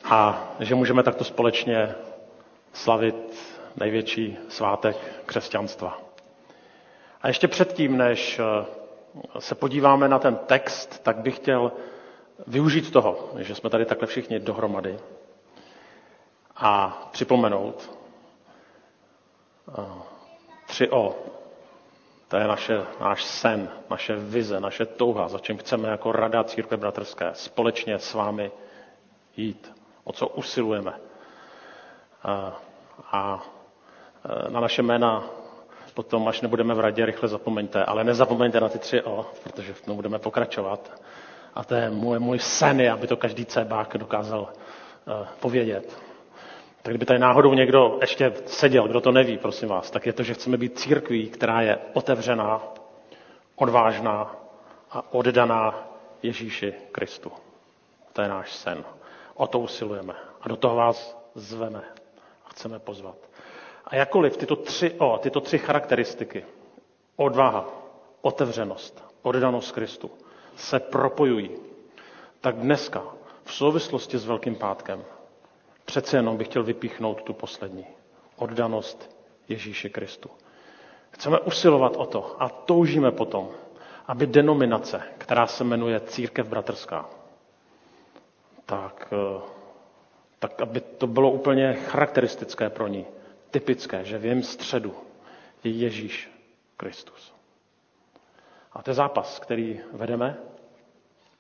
a 0.05 0.49
že 0.61 0.75
můžeme 0.75 1.03
takto 1.03 1.25
společně 1.25 1.95
slavit 2.73 3.37
největší 3.77 4.39
svátek 4.49 4.97
křesťanstva. 5.27 5.99
A 7.23 7.29
ještě 7.29 7.49
předtím, 7.49 7.97
než 7.97 8.39
eh, 8.39 8.65
se 9.41 9.55
podíváme 9.55 10.09
na 10.09 10.19
ten 10.19 10.37
text, 10.37 11.03
tak 11.03 11.17
bych 11.17 11.37
chtěl 11.37 11.73
využít 12.47 12.93
toho, 12.93 13.31
že 13.39 13.55
jsme 13.55 13.71
tady 13.71 13.85
takhle 13.85 14.07
všichni 14.07 14.41
dohromady 14.41 14.99
a 16.57 17.03
připomenout 17.13 17.91
eh, 19.79 19.83
tři 20.67 20.91
o. 20.91 21.17
To 22.29 22.37
je 22.37 22.49
naše, 22.49 22.83
náš 23.01 23.25
sen, 23.25 23.69
naše 23.91 24.17
vize, 24.17 24.61
naše 24.61 24.87
touha, 24.87 25.29
za 25.29 25.39
čím 25.39 25.59
chceme 25.59 25.89
jako 25.89 26.13
Rada 26.13 26.45
Církve 26.45 26.77
Bratrské 26.77 27.31
společně 27.35 27.99
s 27.99 28.15
vámi 28.15 28.51
jít 29.37 29.73
o 30.05 30.13
co 30.13 30.27
usilujeme. 30.29 30.93
A, 32.23 32.61
a 33.13 33.43
e, 34.47 34.51
na 34.51 34.61
naše 34.61 34.83
jména 34.83 35.25
potom, 35.95 36.29
až 36.29 36.41
nebudeme 36.41 36.75
v 36.75 36.81
radě, 36.81 37.07
rychle 37.07 37.29
zapomeňte. 37.29 37.85
Ale 37.85 38.05
nezapomeňte 38.05 38.61
na 38.61 38.69
ty 38.69 38.79
tři 38.79 39.03
O, 39.03 39.27
protože 39.43 39.73
v 39.73 39.81
tom 39.85 39.97
budeme 39.97 40.19
pokračovat. 40.19 41.01
A 41.55 41.65
to 41.65 41.75
je 41.75 41.91
můj, 41.91 42.19
můj 42.19 42.39
sen, 42.39 42.93
aby 42.93 43.07
to 43.07 43.17
každý 43.17 43.45
cébák 43.47 43.97
dokázal 43.97 44.41
uh, 44.41 45.27
povědět. 45.41 45.99
Tak 46.83 46.93
kdyby 46.93 47.07
tady 47.07 47.19
náhodou 47.19 47.55
někdo 47.55 47.99
ještě 48.01 48.33
seděl, 48.47 48.89
kdo 48.89 49.01
to 49.01 49.13
neví, 49.13 49.39
prosím 49.39 49.69
vás, 49.69 49.91
tak 49.91 50.07
je 50.07 50.13
to, 50.13 50.23
že 50.23 50.35
chceme 50.35 50.57
být 50.57 50.79
církví, 50.79 51.29
která 51.29 51.61
je 51.61 51.79
otevřená, 51.93 52.63
odvážná 53.57 54.37
a 54.91 55.13
oddaná 55.13 55.89
Ježíši 56.23 56.75
Kristu. 56.93 57.33
To 58.13 58.23
je 58.23 58.29
náš 58.29 58.53
sen. 58.53 58.85
O 59.37 59.47
to 59.47 59.59
usilujeme. 59.59 60.15
A 60.41 60.49
do 60.49 60.57
toho 60.57 60.77
vás 60.77 61.19
zveme 61.35 61.85
a 62.45 62.49
chceme 62.49 62.79
pozvat. 62.79 63.17
A 63.85 63.97
jakkoliv 63.97 64.37
tyto 64.37 64.57
tři 64.57 64.91
O, 64.99 65.19
tyto 65.19 65.41
tři 65.41 65.59
charakteristiky, 65.59 66.45
odvaha, 67.17 67.69
otevřenost, 68.21 69.05
oddanost 69.23 69.73
Kristu, 69.73 70.11
se 70.57 70.81
propojují, 70.81 71.51
tak 72.41 72.57
dneska 72.57 73.03
v 73.45 73.55
souvislosti 73.55 74.19
s 74.19 74.27
Velkým 74.27 74.55
pátkem 74.57 75.05
přece 75.85 76.17
jenom 76.17 76.37
bych 76.37 76.49
chtěl 76.49 76.63
vypíchnout 76.63 77.23
tu 77.23 77.33
poslední. 77.33 77.87
Oddanost 78.37 79.17
Ježíši 79.49 79.91
Kristu. 79.91 80.31
Chceme 81.11 81.41
usilovat 81.41 81.97
o 81.97 82.07
to 82.07 82.37
a 82.43 82.49
toužíme 82.49 83.13
potom, 83.13 83.49
aby 84.07 84.27
denominace, 84.27 85.03
která 85.19 85.47
se 85.47 85.65
jmenuje 85.65 86.01
Církev 86.01 86.47
bratrská, 86.47 87.09
tak, 88.67 89.09
eh, 89.13 89.41
tak 90.39 90.63
aby 90.63 90.81
to 90.81 91.07
bylo 91.07 91.31
úplně 91.31 91.73
charakteristické 91.75 92.71
pro 92.71 92.87
ní, 92.89 93.07
typické, 93.51 94.05
že 94.05 94.19
v 94.19 94.25
jejím 94.25 94.43
středu 94.43 94.95
je 95.65 95.71
Ježíš 95.71 96.31
Kristus. 96.77 97.35
A 98.73 98.83
to 98.83 98.91
je 98.91 98.95
zápas, 98.95 99.39
který 99.39 99.81
vedeme 99.93 100.37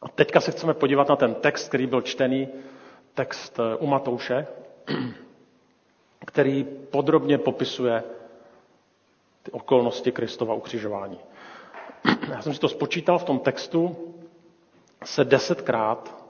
A 0.02 0.08
teďka 0.08 0.40
se 0.40 0.50
chceme 0.50 0.74
podívat 0.74 1.08
na 1.08 1.16
ten 1.16 1.34
text, 1.34 1.68
který 1.68 1.86
byl 1.86 2.02
čtený, 2.02 2.48
text 3.14 3.58
eh, 3.58 3.76
u 3.76 3.86
Matouše, 3.86 4.46
který 6.26 6.64
podrobně 6.64 7.38
popisuje 7.38 8.02
ty 9.42 9.50
okolnosti 9.50 10.12
Kristova 10.12 10.54
ukřižování. 10.54 11.18
Já 12.30 12.42
jsem 12.42 12.54
si 12.54 12.60
to 12.60 12.68
spočítal 12.68 13.18
v 13.18 13.24
tom 13.24 13.38
textu, 13.38 13.96
se 15.04 15.24
desetkrát 15.24 16.25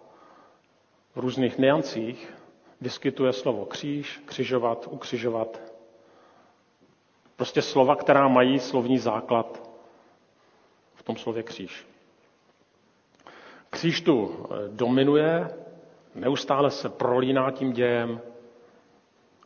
v 1.16 1.18
různých 1.18 1.59
niancích 1.59 2.35
vyskytuje 2.81 3.33
slovo 3.33 3.66
kříž, 3.66 4.22
křižovat, 4.26 4.87
ukřižovat. 4.90 5.61
Prostě 7.37 7.62
slova, 7.62 7.96
která 7.96 8.29
mají 8.29 8.61
slovní 8.61 8.98
základ 8.98 9.70
v 10.94 11.02
tom 11.02 11.16
slově 11.16 11.42
kříž. 11.42 11.87
Kříž 13.70 14.00
tu 14.00 14.46
eh, 14.50 14.68
dominuje, 14.68 15.50
neustále 16.14 16.70
se 16.70 16.88
prolíná 16.88 17.50
tím 17.50 17.72
dějem, 17.72 18.20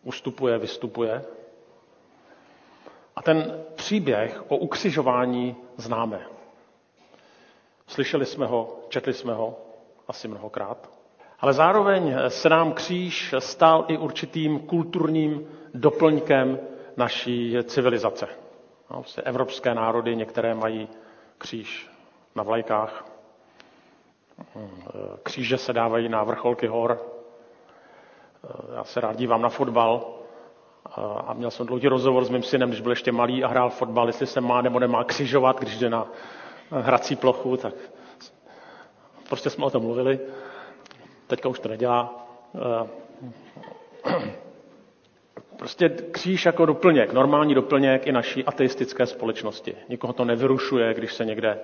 ustupuje, 0.02 0.58
vystupuje. 0.58 1.24
A 3.16 3.22
ten 3.22 3.64
příběh 3.74 4.50
o 4.50 4.56
ukřižování 4.56 5.56
známe. 5.76 6.26
Slyšeli 7.86 8.26
jsme 8.26 8.46
ho, 8.46 8.80
četli 8.88 9.14
jsme 9.14 9.34
ho 9.34 9.58
asi 10.08 10.28
mnohokrát. 10.28 10.99
Ale 11.40 11.52
zároveň 11.52 12.14
se 12.28 12.48
nám 12.48 12.72
kříž 12.72 13.34
stal 13.38 13.84
i 13.88 13.98
určitým 13.98 14.58
kulturním 14.58 15.46
doplňkem 15.74 16.58
naší 16.96 17.56
civilizace. 17.64 18.28
No, 18.90 18.96
vlastně 18.96 19.22
evropské 19.22 19.74
národy, 19.74 20.16
některé 20.16 20.54
mají 20.54 20.88
kříž 21.38 21.90
na 22.34 22.42
vlajkách, 22.42 23.04
kříže 25.22 25.58
se 25.58 25.72
dávají 25.72 26.08
na 26.08 26.24
vrcholky 26.24 26.66
hor. 26.66 27.02
Já 28.76 28.84
se 28.84 29.00
rád 29.00 29.16
dívám 29.16 29.42
na 29.42 29.48
fotbal 29.48 30.14
a 31.26 31.32
měl 31.34 31.50
jsem 31.50 31.66
dlouhý 31.66 31.88
rozhovor 31.88 32.24
s 32.24 32.30
mým 32.30 32.42
synem, 32.42 32.68
když 32.68 32.80
byl 32.80 32.92
ještě 32.92 33.12
malý 33.12 33.44
a 33.44 33.48
hrál 33.48 33.70
fotbal, 33.70 34.06
jestli 34.06 34.26
se 34.26 34.40
má 34.40 34.62
nebo 34.62 34.78
nemá 34.78 35.04
křižovat, 35.04 35.58
když 35.60 35.78
jde 35.78 35.90
na 35.90 36.06
hrací 36.70 37.16
plochu, 37.16 37.56
tak 37.56 37.74
prostě 39.28 39.50
jsme 39.50 39.64
o 39.64 39.70
tom 39.70 39.82
mluvili. 39.82 40.20
Teďka 41.30 41.48
už 41.48 41.58
to 41.60 41.68
nedělá. 41.68 42.26
Prostě 45.56 45.88
kříž 45.88 46.46
jako 46.46 46.66
doplněk, 46.66 47.12
normální 47.12 47.54
doplněk 47.54 48.06
i 48.06 48.12
naší 48.12 48.44
ateistické 48.44 49.06
společnosti. 49.06 49.76
Nikoho 49.88 50.12
to 50.12 50.24
nevyrušuje, 50.24 50.94
když 50.94 51.14
se 51.14 51.24
někde 51.24 51.58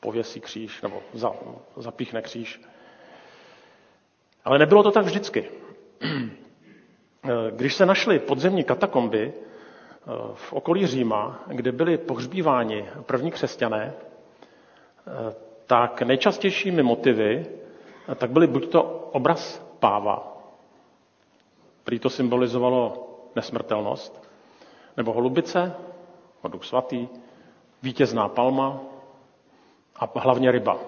pověsí 0.00 0.40
kříž 0.40 0.82
nebo 0.82 1.02
za, 1.12 1.32
zapíchne 1.76 2.22
kříž. 2.22 2.60
Ale 4.44 4.58
nebylo 4.58 4.82
to 4.82 4.90
tak 4.90 5.04
vždycky. 5.04 5.48
Když 7.50 7.74
se 7.74 7.86
našly 7.86 8.18
podzemní 8.18 8.64
katakomby 8.64 9.32
eh, 9.32 10.10
v 10.34 10.52
okolí 10.52 10.86
Říma, 10.86 11.44
kde 11.46 11.72
byli 11.72 11.98
pohřbíváni 11.98 12.88
první 13.06 13.30
křesťané, 13.30 13.92
eh, 13.92 15.34
tak 15.66 16.02
nejčastějšími 16.02 16.82
motivy 16.82 17.46
eh, 17.46 17.59
tak 18.14 18.30
byly 18.30 18.46
buď 18.46 18.68
to 18.68 18.82
obraz 19.12 19.66
páva, 19.78 20.36
který 21.82 21.98
to 21.98 22.10
symbolizovalo 22.10 23.06
nesmrtelnost, 23.36 24.28
nebo 24.96 25.12
holubice, 25.12 25.74
duch 26.48 26.64
svatý, 26.64 27.08
vítězná 27.82 28.28
palma 28.28 28.80
a 29.96 30.10
hlavně 30.20 30.52
ryba. 30.52 30.78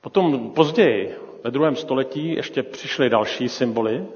Potom 0.00 0.50
později, 0.50 1.16
ve 1.44 1.50
druhém 1.50 1.76
století, 1.76 2.34
ještě 2.34 2.62
přišly 2.62 3.10
další 3.10 3.48
symboly, 3.48 4.06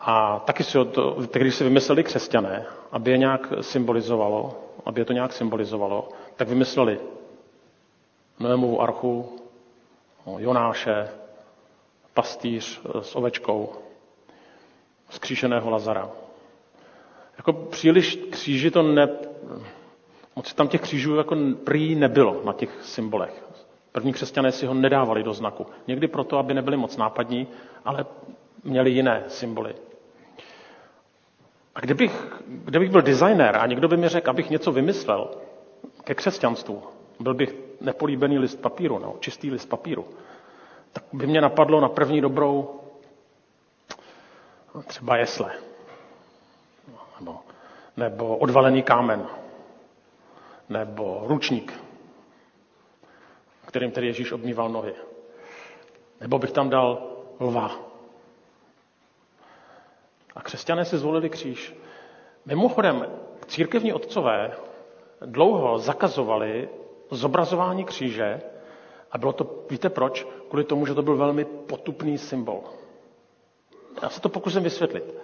a 0.00 0.38
taky 0.38 0.64
si 0.64 0.72
to, 0.72 1.16
když 1.32 1.54
si 1.54 1.64
vymysleli 1.64 2.04
křesťané, 2.04 2.66
aby 2.92 3.10
je 3.10 3.18
nějak 3.18 3.52
symbolizovalo, 3.60 4.58
aby 4.84 5.00
je 5.00 5.04
to 5.04 5.12
nějak 5.12 5.32
symbolizovalo, 5.32 6.08
tak 6.36 6.48
vymysleli 6.48 7.00
Noémovu 8.38 8.82
archu, 8.82 9.39
Jonáše, 10.38 11.08
pastýř 12.14 12.80
eh, 12.84 13.02
s 13.02 13.16
ovečkou, 13.16 13.72
zkříšeného 15.10 15.70
Lazara. 15.70 16.10
Jako 17.38 17.52
příliš 17.52 18.16
kříži 18.30 18.70
to 18.70 18.82
ne... 18.82 19.08
Moc 20.36 20.54
tam 20.54 20.68
těch 20.68 20.80
křížů 20.80 21.16
jako 21.16 21.36
prý 21.64 21.94
nebylo 21.94 22.40
na 22.44 22.52
těch 22.52 22.70
symbolech. 22.84 23.44
První 23.92 24.12
křesťané 24.12 24.52
si 24.52 24.66
ho 24.66 24.74
nedávali 24.74 25.22
do 25.22 25.34
znaku. 25.34 25.66
Někdy 25.86 26.08
proto, 26.08 26.38
aby 26.38 26.54
nebyli 26.54 26.76
moc 26.76 26.96
nápadní, 26.96 27.46
ale 27.84 28.04
měli 28.64 28.90
jiné 28.90 29.24
symboly. 29.28 29.74
A 31.74 31.80
kdybych, 31.80 32.32
kdybych 32.46 32.90
byl 32.90 33.02
designér 33.02 33.56
a 33.56 33.66
někdo 33.66 33.88
by 33.88 33.96
mi 33.96 34.08
řekl, 34.08 34.30
abych 34.30 34.50
něco 34.50 34.72
vymyslel 34.72 35.30
ke 36.04 36.14
křesťanstvu, 36.14 36.82
byl 37.20 37.34
bych 37.34 37.69
nepolíbený 37.80 38.38
list 38.38 38.56
papíru, 38.56 38.98
no, 38.98 39.16
čistý 39.20 39.50
list 39.50 39.66
papíru, 39.66 40.08
tak 40.92 41.04
by 41.12 41.26
mě 41.26 41.40
napadlo 41.40 41.80
na 41.80 41.88
první 41.88 42.20
dobrou 42.20 42.80
třeba 44.86 45.16
jesle. 45.16 45.52
Nebo, 47.20 47.40
nebo 47.96 48.36
odvalený 48.36 48.82
kámen. 48.82 49.26
Nebo 50.68 51.22
ručník, 51.26 51.80
kterým 53.66 53.90
tedy 53.90 54.06
Ježíš 54.06 54.32
obmýval 54.32 54.68
nohy. 54.68 54.94
Nebo 56.20 56.38
bych 56.38 56.52
tam 56.52 56.70
dal 56.70 57.16
lva. 57.40 57.70
A 60.34 60.42
křesťané 60.42 60.84
si 60.84 60.98
zvolili 60.98 61.30
kříž. 61.30 61.74
Mimochodem, 62.46 63.06
církevní 63.46 63.92
otcové 63.92 64.52
dlouho 65.20 65.78
zakazovali 65.78 66.68
zobrazování 67.10 67.84
kříže 67.84 68.40
a 69.12 69.18
bylo 69.18 69.32
to, 69.32 69.64
víte 69.70 69.90
proč? 69.90 70.26
Kvůli 70.48 70.64
tomu, 70.64 70.86
že 70.86 70.94
to 70.94 71.02
byl 71.02 71.16
velmi 71.16 71.44
potupný 71.44 72.18
symbol. 72.18 72.62
Já 74.02 74.08
se 74.08 74.20
to 74.20 74.28
pokusím 74.28 74.62
vysvětlit. 74.62 75.14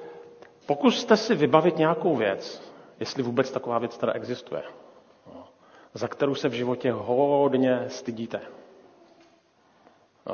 Pokuste 0.66 1.16
si 1.16 1.34
vybavit 1.34 1.76
nějakou 1.76 2.16
věc, 2.16 2.72
jestli 3.01 3.22
vůbec 3.22 3.51
taková 3.51 3.78
věc 3.78 3.99
teda 3.99 4.12
existuje, 4.12 4.62
za 5.95 6.09
kterou 6.09 6.34
se 6.34 6.49
v 6.49 6.53
životě 6.53 6.93
hodně 6.93 7.84
stydíte, 7.89 8.41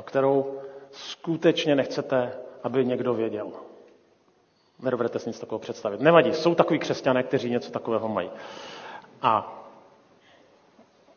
kterou 0.05 0.59
skutečně 0.91 1.77
nechcete, 1.77 2.33
aby 2.63 2.85
někdo 2.87 3.15
věděl. 3.15 3.53
Nedovedete 4.83 5.19
si 5.19 5.29
nic 5.29 5.41
takového 5.41 5.59
představit. 5.59 6.01
Nevadí, 6.01 6.35
jsou 6.35 6.55
takový 6.55 6.79
křesťané, 6.79 7.23
kteří 7.23 7.51
něco 7.51 7.71
takového 7.73 8.09
mají. 8.09 8.31
A 9.23 9.62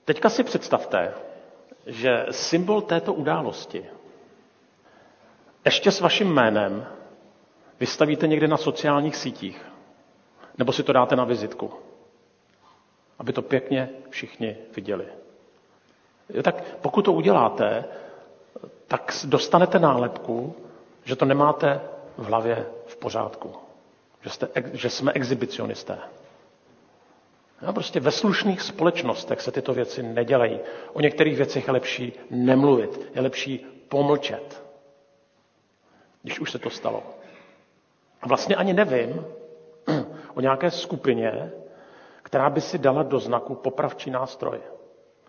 teďka 0.06 0.30
si 0.30 0.44
představte, 0.44 1.14
že 1.86 2.26
symbol 2.32 2.82
této 2.82 3.14
události 3.14 3.86
ještě 5.66 5.92
s 5.92 6.02
vaším 6.02 6.34
jménem 6.34 6.86
vystavíte 7.80 8.28
někde 8.28 8.48
na 8.48 8.58
sociálních 8.58 9.16
sítích, 9.16 9.66
nebo 10.58 10.72
si 10.74 10.84
to 10.84 10.94
dáte 10.94 11.16
na 11.16 11.24
vizitku, 11.24 11.74
aby 13.20 13.34
to 13.34 13.42
pěkně 13.42 13.90
všichni 14.10 14.58
viděli. 14.76 15.06
Tak 16.44 16.64
pokud 16.82 17.02
to 17.06 17.14
uděláte, 17.14 17.86
tak 18.88 19.14
dostanete 19.26 19.80
nálepku, 19.80 20.56
že 21.04 21.16
to 21.16 21.26
nemáte 21.26 21.82
v 22.18 22.26
hlavě 22.26 22.66
v 22.88 22.96
pořádku. 22.98 23.54
Že, 24.22 24.30
jste, 24.30 24.48
že 24.74 24.90
jsme 24.90 25.12
exhibicionisté. 25.12 25.98
No, 27.66 27.74
prostě 27.74 28.00
ve 28.00 28.12
slušných 28.12 28.62
společnostech 28.62 29.42
se 29.42 29.52
tyto 29.52 29.74
věci 29.74 30.04
nedělají. 30.04 30.60
O 30.94 31.02
některých 31.02 31.38
věcech 31.38 31.68
je 31.68 31.74
lepší 31.74 32.14
nemluvit, 32.30 33.12
je 33.16 33.22
lepší 33.22 33.66
pomlčet, 33.90 34.64
když 36.24 36.40
už 36.40 36.52
se 36.52 36.60
to 36.60 36.70
stalo. 36.70 37.04
A 38.22 38.28
vlastně 38.28 38.56
ani 38.56 38.74
nevím 38.74 39.26
o 40.34 40.42
nějaké 40.42 40.72
skupině, 40.72 41.52
která 42.24 42.50
by 42.50 42.62
si 42.62 42.78
dala 42.78 43.04
do 43.04 43.20
znaku 43.20 43.56
popravčí 43.56 44.12
nástroj. 44.12 44.60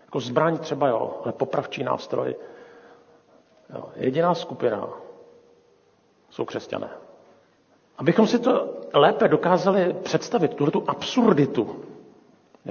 Jako 0.05 0.19
zbraň 0.19 0.57
třeba 0.57 0.87
jo, 0.87 1.21
ale 1.23 1.33
popravčí 1.33 1.83
nástroj. 1.83 2.35
Jo, 3.73 3.89
jediná 3.95 4.35
skupina 4.35 4.89
jsou 6.29 6.45
křesťané. 6.45 6.89
Abychom 7.97 8.27
si 8.27 8.39
to 8.39 8.77
lépe 8.93 9.27
dokázali 9.27 9.93
představit, 9.93 10.53
tuhle 10.53 10.71
tu 10.71 10.83
absurditu, 10.87 11.85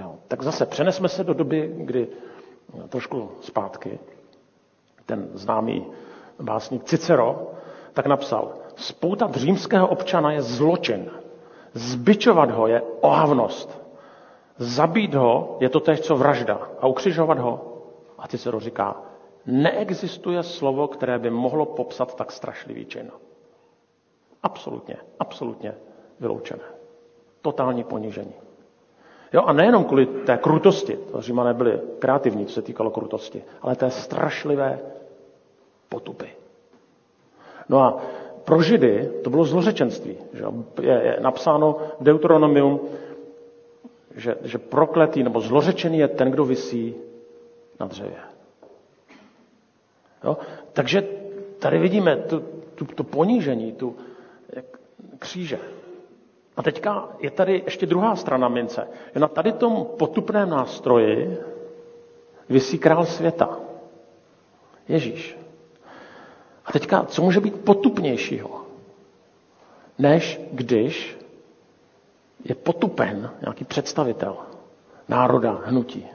jo, 0.00 0.14
tak 0.28 0.42
zase 0.42 0.66
přenesme 0.66 1.08
se 1.08 1.24
do 1.24 1.34
doby, 1.34 1.72
kdy 1.76 2.08
trošku 2.88 3.30
zpátky, 3.40 3.98
ten 5.06 5.28
známý 5.34 5.86
básník 6.40 6.84
Cicero, 6.84 7.50
tak 7.92 8.06
napsal, 8.06 8.54
spoutat 8.76 9.34
římského 9.34 9.88
občana 9.88 10.32
je 10.32 10.42
zločin, 10.42 11.10
zbičovat 11.74 12.50
ho 12.50 12.66
je 12.66 12.82
ohavnost, 13.00 13.82
zabít 14.58 15.14
ho 15.14 15.56
je 15.60 15.68
to 15.68 15.80
tež 15.80 16.00
co 16.00 16.16
vražda 16.16 16.68
a 16.80 16.86
ukřižovat 16.86 17.38
ho 17.38 17.72
A 18.18 18.28
Cicero 18.28 18.60
říká, 18.60 19.02
neexistuje 19.46 20.42
slovo, 20.42 20.88
které 20.88 21.18
by 21.18 21.30
mohlo 21.30 21.66
popsat 21.66 22.14
tak 22.14 22.32
strašlivý 22.32 22.84
čin. 22.86 23.10
Absolutně, 24.42 24.96
absolutně 25.18 25.74
vyloučené. 26.20 26.62
Totální 27.42 27.84
ponížení. 27.84 28.34
Jo, 29.32 29.42
a 29.42 29.52
nejenom 29.52 29.84
kvůli 29.84 30.06
té 30.06 30.36
krutosti, 30.36 30.98
to 31.12 31.20
Římané 31.20 31.54
byli 31.54 31.80
kreativní, 31.98 32.46
co 32.46 32.54
se 32.54 32.62
týkalo 32.62 32.90
krutosti, 32.90 33.44
ale 33.62 33.76
té 33.76 33.90
strašlivé 33.90 34.78
potupy. 35.88 36.26
No 37.68 37.78
a 37.80 38.02
pro 38.44 38.62
Židy 38.62 39.10
to 39.24 39.30
bylo 39.30 39.44
zlořečenství. 39.44 40.16
Že? 40.32 40.44
Je, 40.82 41.02
je 41.02 41.16
napsáno 41.20 41.76
v 42.00 42.04
Deuteronomium, 42.04 42.80
že, 44.14 44.36
že 44.42 44.58
prokletý 44.58 45.22
nebo 45.22 45.40
zlořečený 45.40 45.98
je 45.98 46.08
ten, 46.08 46.30
kdo 46.30 46.44
visí 46.44 46.94
na 47.80 47.86
dřevě. 47.86 48.18
Jo? 50.24 50.36
Takže 50.72 51.08
tady 51.58 51.78
vidíme 51.78 52.16
tu, 52.16 52.40
tu, 52.74 52.84
to 52.84 53.04
ponížení, 53.04 53.72
tu 53.72 53.96
kříže. 55.18 55.58
A 56.56 56.62
teďka 56.62 57.08
je 57.18 57.30
tady 57.30 57.62
ještě 57.64 57.86
druhá 57.86 58.16
strana 58.16 58.48
mince. 58.48 58.88
Na 59.14 59.28
tady 59.28 59.52
tom 59.52 59.86
potupném 59.98 60.50
nástroji 60.50 61.38
visí 62.48 62.78
král 62.78 63.06
světa. 63.06 63.58
Ježíš. 64.88 65.38
A 66.64 66.72
teďka, 66.72 67.04
co 67.04 67.22
může 67.22 67.40
být 67.40 67.64
potupnějšího, 67.64 68.62
než 69.98 70.40
když 70.52 71.18
je 72.44 72.54
potupen 72.54 73.30
nějaký 73.40 73.64
představitel 73.64 74.36
národa, 75.08 75.60
hnutí. 75.64 76.06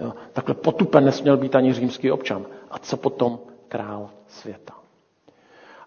Jo, 0.00 0.12
takhle 0.32 0.54
potupen 0.54 1.04
nesměl 1.04 1.36
být 1.36 1.54
ani 1.56 1.72
římský 1.72 2.10
občan. 2.12 2.46
A 2.70 2.78
co 2.78 2.96
potom 2.96 3.38
král 3.68 4.10
světa. 4.28 4.74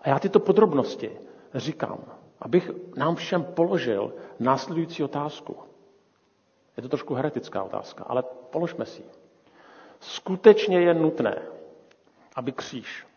A 0.01 0.09
já 0.09 0.19
tyto 0.19 0.39
podrobnosti 0.39 1.11
říkám, 1.55 1.97
abych 2.41 2.71
nám 2.95 3.15
všem 3.15 3.43
položil 3.43 4.13
následující 4.39 5.03
otázku. 5.03 5.57
Je 6.77 6.83
to 6.83 6.89
trošku 6.89 7.13
heretická 7.13 7.63
otázka, 7.63 8.03
ale 8.07 8.23
položme 8.49 8.85
si 8.85 9.03
Skutečně 10.01 10.81
je 10.81 10.93
nutné, 10.93 11.41
aby 12.35 12.51
kříž 12.51 13.07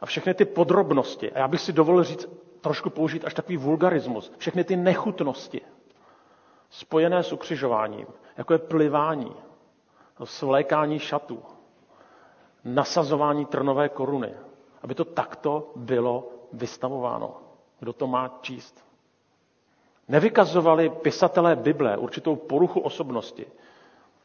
a 0.00 0.06
všechny 0.06 0.34
ty 0.34 0.44
podrobnosti, 0.44 1.32
a 1.32 1.38
já 1.38 1.48
bych 1.48 1.60
si 1.60 1.72
dovolil 1.72 2.04
říct, 2.04 2.28
trošku 2.60 2.90
použít 2.90 3.24
až 3.24 3.34
takový 3.34 3.56
vulgarismus, 3.56 4.32
všechny 4.38 4.64
ty 4.64 4.76
nechutnosti 4.76 5.60
spojené 6.70 7.22
s 7.22 7.32
ukřižováním, 7.32 8.06
jako 8.36 8.52
je 8.52 8.58
plivání, 8.58 9.32
svlékání 10.24 10.98
šatů, 10.98 11.42
nasazování 12.64 13.46
trnové 13.46 13.88
koruny, 13.88 14.34
aby 14.82 14.94
to 14.94 15.04
takto 15.04 15.72
bylo 15.76 16.31
vystavováno. 16.52 17.36
Kdo 17.80 17.92
to 17.92 18.06
má 18.06 18.38
číst? 18.42 18.84
Nevykazovali 20.08 20.90
pisatelé 20.90 21.56
Bible 21.56 21.96
určitou 21.96 22.36
poruchu 22.36 22.80
osobnosti, 22.80 23.46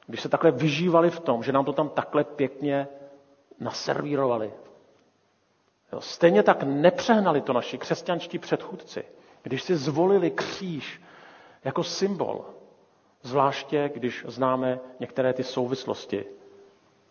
když 0.08 0.22
se 0.22 0.30
takhle 0.30 0.52
vyžívali 0.52 1.10
v 1.10 1.20
tom, 1.20 1.44
že 1.44 1.52
nám 1.52 1.66
to 1.66 1.74
tam 1.74 1.90
takhle 1.90 2.24
pěkně 2.24 2.88
naservírovali. 3.60 4.54
Jo, 5.94 6.02
stejně 6.02 6.44
tak 6.44 6.64
nepřehnali 6.64 7.42
to 7.42 7.54
naši 7.54 7.78
křesťanští 7.78 8.40
předchůdci, 8.40 9.04
když 9.44 9.64
si 9.64 9.76
zvolili 9.76 10.32
kříž 10.32 11.02
jako 11.64 11.84
symbol, 11.84 12.46
zvláště 13.22 13.92
když 13.94 14.26
známe 14.28 14.80
některé 15.00 15.34
ty 15.34 15.44
souvislosti, 15.44 16.26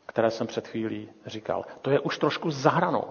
které 0.07 0.31
jsem 0.31 0.47
před 0.47 0.69
chvílí 0.69 1.09
říkal. 1.27 1.65
To 1.83 1.91
je 1.91 2.01
už 2.01 2.19
trošku 2.19 2.51
zahranou. 2.51 3.05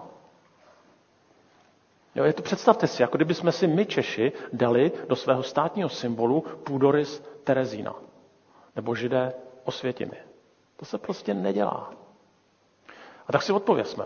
Jo, 2.16 2.24
je 2.24 2.34
to 2.34 2.41
představte 2.41 2.88
si, 2.88 3.01
jako 3.01 3.18
kdyby 3.18 3.34
jsme 3.34 3.51
si 3.51 3.68
my 3.68 3.86
Češi 3.86 4.32
dali 4.53 4.91
do 5.07 5.16
svého 5.16 5.43
státního 5.43 5.89
symbolu 5.89 6.41
půdorys 6.41 7.24
Terezína 7.43 7.95
nebo 8.76 8.95
židé 8.95 9.34
Osvětimi. 9.63 10.18
To 10.78 10.86
se 10.86 10.97
prostě 10.97 11.34
nedělá. 11.34 11.93
A 13.28 13.32
tak 13.32 13.41
si 13.43 13.51
odpověsme. 13.51 14.05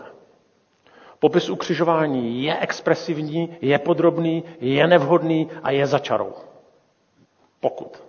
Popis 1.18 1.50
ukřižování 1.50 2.44
je 2.44 2.58
expresivní, 2.58 3.56
je 3.60 3.78
podrobný, 3.78 4.44
je 4.60 4.86
nevhodný 4.86 5.50
a 5.62 5.70
je 5.70 5.86
začarou. 5.86 6.34
Pokud. 7.60 8.02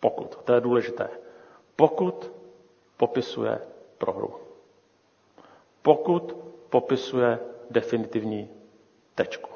Pokud. 0.00 0.36
To 0.44 0.52
je 0.52 0.60
důležité. 0.60 1.08
Pokud 1.76 2.32
popisuje 2.96 3.58
prohru. 3.98 4.34
Pokud 5.82 6.36
popisuje 6.70 7.38
definitivní 7.70 8.48
tečku. 9.14 9.50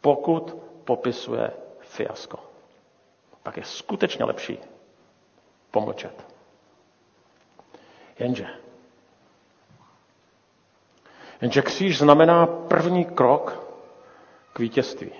Pokud 0.00 0.54
popisuje 0.84 1.50
fiasko. 1.80 2.38
Tak 3.42 3.56
je 3.56 3.64
skutečně 3.64 4.24
lepší 4.24 4.58
pomlčet. 5.70 6.24
Jenže. 8.18 8.46
Jenže 11.40 11.62
kříž 11.62 11.98
znamená 11.98 12.46
první 12.46 13.04
krok 13.04 13.66
k 14.52 14.58
vítězství. 14.58 15.12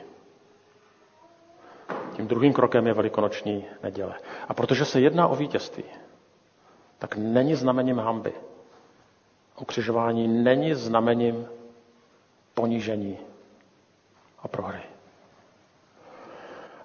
Tím 2.16 2.26
druhým 2.26 2.52
krokem 2.52 2.86
je 2.86 2.92
velikonoční 2.92 3.64
neděle. 3.82 4.14
A 4.48 4.54
protože 4.54 4.84
se 4.84 5.00
jedná 5.00 5.28
o 5.28 5.36
vítězství, 5.36 5.84
tak 6.98 7.16
není 7.16 7.54
znamením 7.54 7.98
hamby. 7.98 8.32
Ukřižování 9.60 10.28
není 10.28 10.74
znamením 10.74 11.48
ponížení 12.56 13.18
a 14.38 14.48
prohry. 14.48 14.80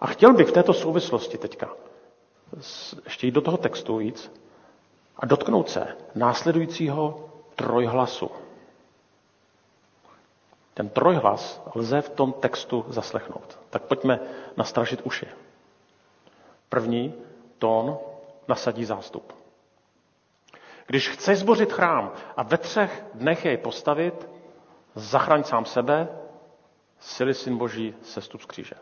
A 0.02 0.08
chtěl 0.08 0.34
bych 0.34 0.48
v 0.48 0.52
této 0.52 0.74
souvislosti 0.74 1.38
teďka 1.38 1.70
ještě 3.06 3.28
jít 3.28 3.32
do 3.32 3.42
toho 3.42 3.58
textu 3.58 3.98
víc 3.98 4.32
a 5.18 5.26
dotknout 5.26 5.70
se 5.70 5.98
následujícího 6.16 7.30
trojhlasu. 7.56 8.32
Ten 10.74 10.90
trojhlas 10.90 11.62
lze 11.76 12.02
v 12.02 12.10
tom 12.10 12.34
textu 12.34 12.86
zaslechnout. 12.88 13.60
Tak 13.70 13.84
pojďme 13.84 14.20
nastražit 14.58 15.02
uši. 15.04 15.28
První 16.70 17.14
tón 17.60 17.98
nasadí 18.48 18.86
zástup. 18.86 19.34
Když 20.88 21.10
chceš 21.10 21.40
zbořit 21.40 21.74
chrám 21.74 22.12
a 22.38 22.44
ve 22.44 22.58
třech 22.58 23.04
dnech 23.14 23.46
jej 23.46 23.58
postavit, 23.58 24.28
zachraň 24.96 25.44
sám 25.44 25.66
sebe, 25.66 26.08
sily 27.00 27.34
syn 27.34 27.58
Boží 27.58 27.96
sestup 28.02 28.42
z 28.42 28.46
kříže. 28.46 28.76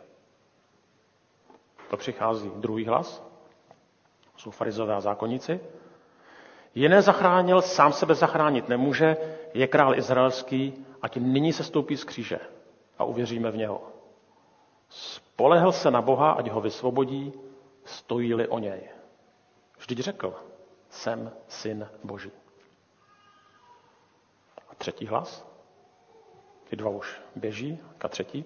To 1.90 1.98
přichází 1.98 2.52
druhý 2.56 2.86
hlas, 2.86 3.24
jsou 4.38 4.52
farizové 4.52 4.96
a 4.96 5.02
zákonníci. 5.02 5.60
Jiné 6.76 7.02
zachránil, 7.02 7.62
sám 7.62 7.94
sebe 7.94 8.16
zachránit 8.16 8.70
nemůže, 8.70 9.18
je 9.54 9.68
král 9.68 9.96
izraelský, 9.96 10.86
ať 11.02 11.18
nyní 11.18 11.54
se 11.54 11.64
stoupí 11.64 11.98
z 11.98 12.04
kříže 12.04 12.40
a 12.98 13.04
uvěříme 13.04 13.52
v 13.52 13.58
něho. 13.58 13.84
Spolehl 14.90 15.72
se 15.72 15.92
na 15.92 16.02
Boha, 16.02 16.32
ať 16.32 16.50
ho 16.50 16.62
vysvobodí, 16.62 17.34
stojí-li 17.86 18.48
o 18.48 18.60
něj. 18.60 18.90
Vždyť 19.78 20.00
řekl, 20.00 20.36
jsem 20.90 21.32
syn 21.48 21.90
Boží. 22.04 22.32
A 24.72 24.76
třetí 24.76 25.06
hlas, 25.06 25.49
ty 26.70 26.76
dva 26.76 26.90
už 26.90 27.22
běží, 27.36 27.80
a 28.02 28.08
třetí. 28.08 28.46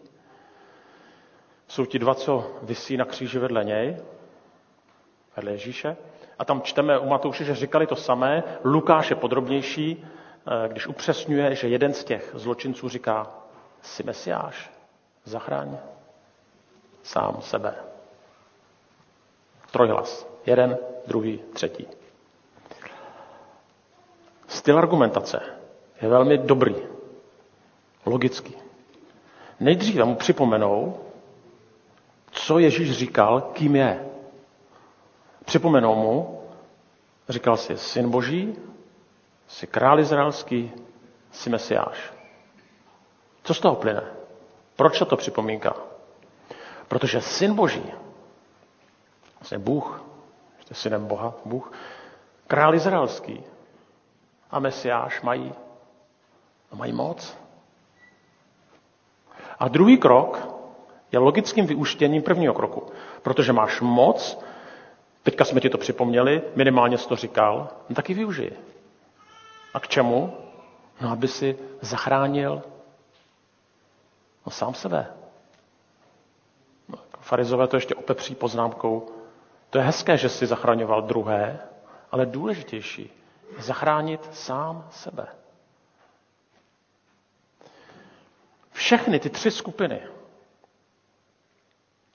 Jsou 1.68 1.86
ti 1.86 2.00
dva, 2.00 2.16
co 2.16 2.52
vysí 2.62 2.98
na 2.98 3.06
kříži 3.06 3.40
vedle 3.40 3.64
něj, 3.64 3.98
vedle 5.36 5.52
Ježíše. 5.52 5.98
A 6.40 6.46
tam 6.46 6.62
čteme 6.62 7.00
u 7.00 7.08
Matouše, 7.08 7.44
že 7.44 7.56
říkali 7.56 7.88
to 7.88 7.96
samé. 7.96 8.44
Lukáš 8.64 9.10
je 9.10 9.16
podrobnější, 9.16 10.06
eh, 10.66 10.70
když 10.70 10.88
upřesňuje, 10.88 11.56
že 11.56 11.68
jeden 11.68 11.94
z 11.94 12.04
těch 12.04 12.32
zločinců 12.34 12.90
říká, 12.90 13.32
jsi 13.82 14.04
mesiáš, 14.04 14.72
zachráň 15.24 15.78
sám 17.04 17.42
sebe. 17.42 17.76
Trojhlas. 19.72 20.28
Jeden, 20.46 20.78
druhý, 21.08 21.40
třetí. 21.54 21.88
Styl 24.48 24.78
argumentace 24.78 25.42
je 26.02 26.08
velmi 26.08 26.38
dobrý, 26.38 26.76
logický. 28.06 28.56
Nejdříve 29.60 30.04
mu 30.06 30.16
připomenou, 30.16 31.00
co 32.32 32.60
Ježíš 32.60 32.92
říkal, 32.92 33.42
kým 33.42 33.76
je. 33.76 34.06
Připomenou 35.46 35.96
mu, 35.96 36.42
říkal 37.30 37.58
si, 37.58 37.78
syn 37.78 38.10
boží, 38.10 38.56
jsi 39.48 39.68
král 39.68 40.00
izraelský, 40.00 40.72
jsi 41.32 41.50
mesiáš. 41.50 42.14
Co 43.44 43.54
z 43.54 43.60
toho 43.60 43.76
plyne? 43.76 44.04
Proč 44.76 45.00
to 45.00 45.18
připomínka? 45.18 45.76
Protože 46.88 47.22
syn 47.22 47.56
boží, 47.56 47.92
vlastně 49.40 49.58
Bůh, 49.60 50.04
Jste 50.64 50.74
synem 50.76 51.06
Boha, 51.06 51.34
Bůh. 51.46 51.72
Král 52.48 52.76
izraelský 52.76 53.44
a 54.52 54.60
Mesiáš 54.60 55.22
mají, 55.22 55.54
mají 56.74 56.94
moc. 56.94 57.38
A 59.60 59.68
druhý 59.68 59.98
krok 59.98 60.48
je 61.12 61.20
logickým 61.20 61.68
vyúštěním 61.68 62.22
prvního 62.22 62.54
kroku. 62.54 62.84
Protože 63.22 63.54
máš 63.54 63.82
moc, 63.82 64.40
teďka 65.24 65.46
jsme 65.46 65.62
ti 65.62 65.70
to 65.70 65.78
připomněli, 65.78 66.42
minimálně 66.56 66.98
jsi 66.98 67.08
to 67.08 67.16
říkal, 67.16 67.70
no 67.90 67.96
tak 67.96 68.10
ji 68.10 68.16
využij. 68.16 68.52
A 69.74 69.80
k 69.80 69.88
čemu? 69.88 70.34
No, 71.02 71.12
aby 71.12 71.28
si 71.28 71.58
zachránil 71.82 72.62
no, 74.46 74.52
sám 74.52 74.74
sebe. 74.74 75.08
No, 76.90 76.98
farizové 77.20 77.68
to 77.68 77.78
ještě 77.78 77.96
opepří 77.96 78.36
poznámkou. 78.36 79.10
To 79.70 79.78
je 79.78 79.84
hezké, 79.84 80.18
že 80.18 80.30
si 80.30 80.46
zachraňoval 80.46 81.02
druhé, 81.02 81.60
ale 82.12 82.26
důležitější 82.26 83.12
je 83.58 83.64
zachránit 83.64 84.30
sám 84.34 84.88
sebe. 84.92 85.28
Všechny 88.74 89.20
ty 89.20 89.30
tři 89.30 89.52
skupiny 89.52 90.02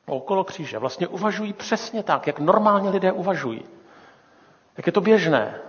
okolo 0.06 0.44
kříže 0.44 0.78
vlastně 0.78 1.06
uvažují 1.08 1.52
přesně 1.52 2.02
tak, 2.02 2.26
jak 2.26 2.38
normálně 2.38 2.90
lidé 2.90 3.12
uvažují. 3.12 3.64
Jak 4.76 4.86
je 4.86 4.92
to 4.92 5.00
běžné. 5.00 5.60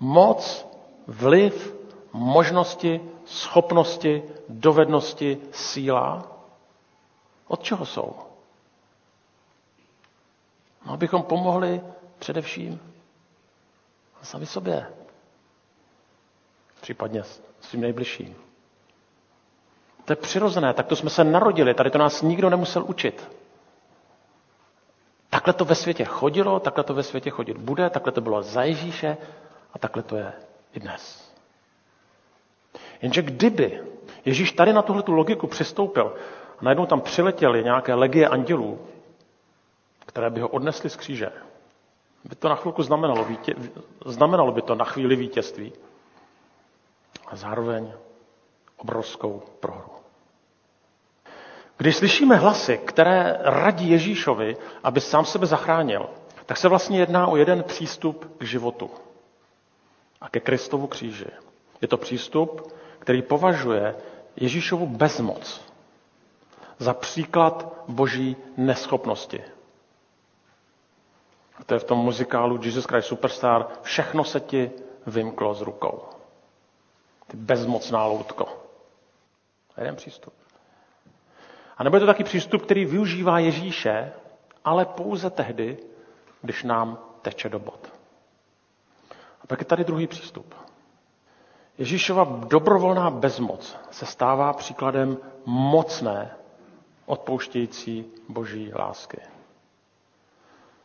Moc, 0.00 0.66
vliv, 1.06 1.74
možnosti, 2.12 3.00
schopnosti, 3.24 4.22
dovednosti, 4.48 5.38
síla. 5.52 6.32
Od 7.48 7.62
čeho 7.62 7.86
jsou? 7.86 8.16
No, 10.86 10.92
abychom 10.92 11.22
pomohli 11.22 11.80
především 12.18 12.80
sami 14.26 14.46
sobě. 14.46 14.92
Případně 16.80 17.22
svým 17.60 17.80
nejbližším. 17.82 18.45
To 20.06 20.12
je 20.12 20.16
přirozené, 20.16 20.74
tak 20.74 20.86
to 20.86 20.96
jsme 20.96 21.10
se 21.10 21.24
narodili, 21.24 21.74
tady 21.74 21.90
to 21.90 21.98
nás 21.98 22.22
nikdo 22.22 22.50
nemusel 22.50 22.84
učit. 22.86 23.30
Takhle 25.30 25.52
to 25.54 25.64
ve 25.64 25.74
světě 25.74 26.04
chodilo, 26.04 26.60
takhle 26.60 26.84
to 26.84 26.94
ve 26.94 27.02
světě 27.02 27.30
chodit 27.30 27.56
bude, 27.56 27.90
takhle 27.90 28.12
to 28.12 28.20
bylo 28.20 28.42
za 28.42 28.62
Ježíše 28.62 29.16
a 29.72 29.78
takhle 29.78 30.02
to 30.02 30.16
je 30.16 30.32
i 30.74 30.80
dnes. 30.80 31.32
Jenže 33.02 33.22
kdyby 33.22 33.80
Ježíš 34.24 34.52
tady 34.52 34.72
na 34.72 34.82
tuhle 34.82 35.02
logiku 35.06 35.46
přistoupil 35.46 36.16
a 36.58 36.64
najednou 36.64 36.86
tam 36.86 37.00
přiletěly 37.00 37.64
nějaké 37.64 37.94
legie 37.94 38.28
andělů, 38.28 38.78
které 40.06 40.30
by 40.30 40.40
ho 40.40 40.48
odnesly 40.48 40.90
z 40.90 40.96
kříže, 40.96 41.32
by 42.24 42.36
to 42.36 42.48
na 42.48 42.54
chvilku 42.54 42.82
znamenalo, 42.82 43.24
vítě, 43.24 43.54
znamenalo 44.04 44.52
by 44.52 44.62
to 44.62 44.74
na 44.74 44.84
chvíli 44.84 45.16
vítězství 45.16 45.72
a 47.26 47.36
zároveň 47.36 47.92
obrovskou 48.76 49.42
prohru. 49.60 49.90
Když 51.76 51.96
slyšíme 51.96 52.36
hlasy, 52.36 52.78
které 52.78 53.38
radí 53.40 53.90
Ježíšovi, 53.90 54.56
aby 54.82 55.00
sám 55.00 55.24
sebe 55.24 55.46
zachránil, 55.46 56.06
tak 56.46 56.56
se 56.56 56.68
vlastně 56.68 56.98
jedná 56.98 57.26
o 57.26 57.36
jeden 57.36 57.62
přístup 57.62 58.38
k 58.38 58.44
životu 58.44 58.90
a 60.20 60.28
ke 60.28 60.40
Kristovu 60.40 60.86
kříži. 60.86 61.26
Je 61.82 61.88
to 61.88 61.96
přístup, 61.96 62.72
který 62.98 63.22
považuje 63.22 63.94
Ježíšovu 64.36 64.86
bezmoc 64.86 65.60
za 66.78 66.94
příklad 66.94 67.74
boží 67.88 68.36
neschopnosti. 68.56 69.42
A 71.58 71.64
to 71.64 71.74
je 71.74 71.80
v 71.80 71.84
tom 71.84 71.98
muzikálu 71.98 72.60
Jesus 72.62 72.84
Christ 72.84 73.06
Superstar. 73.06 73.66
Všechno 73.82 74.24
se 74.24 74.40
ti 74.40 74.70
vymklo 75.06 75.54
z 75.54 75.60
rukou. 75.60 76.02
Ty 77.26 77.36
bezmocná 77.36 78.06
loutko. 78.06 78.65
Jeden 79.78 79.96
přístup. 79.96 80.32
A 81.76 81.84
nebo 81.84 81.96
je 81.96 82.00
to 82.00 82.06
taky 82.06 82.24
přístup, 82.24 82.62
který 82.62 82.84
využívá 82.84 83.38
Ježíše, 83.38 84.12
ale 84.64 84.84
pouze 84.84 85.30
tehdy, 85.30 85.78
když 86.42 86.62
nám 86.62 86.98
teče 87.22 87.48
do 87.48 87.58
bod. 87.58 87.92
A 89.42 89.46
pak 89.46 89.58
je 89.60 89.64
tady 89.64 89.84
druhý 89.84 90.06
přístup. 90.06 90.54
Ježíšova 91.78 92.24
dobrovolná 92.48 93.10
bezmoc 93.10 93.76
se 93.90 94.06
stává 94.06 94.52
příkladem 94.52 95.18
mocné, 95.46 96.30
odpouštějící 97.06 98.04
boží 98.28 98.72
lásky. 98.74 99.20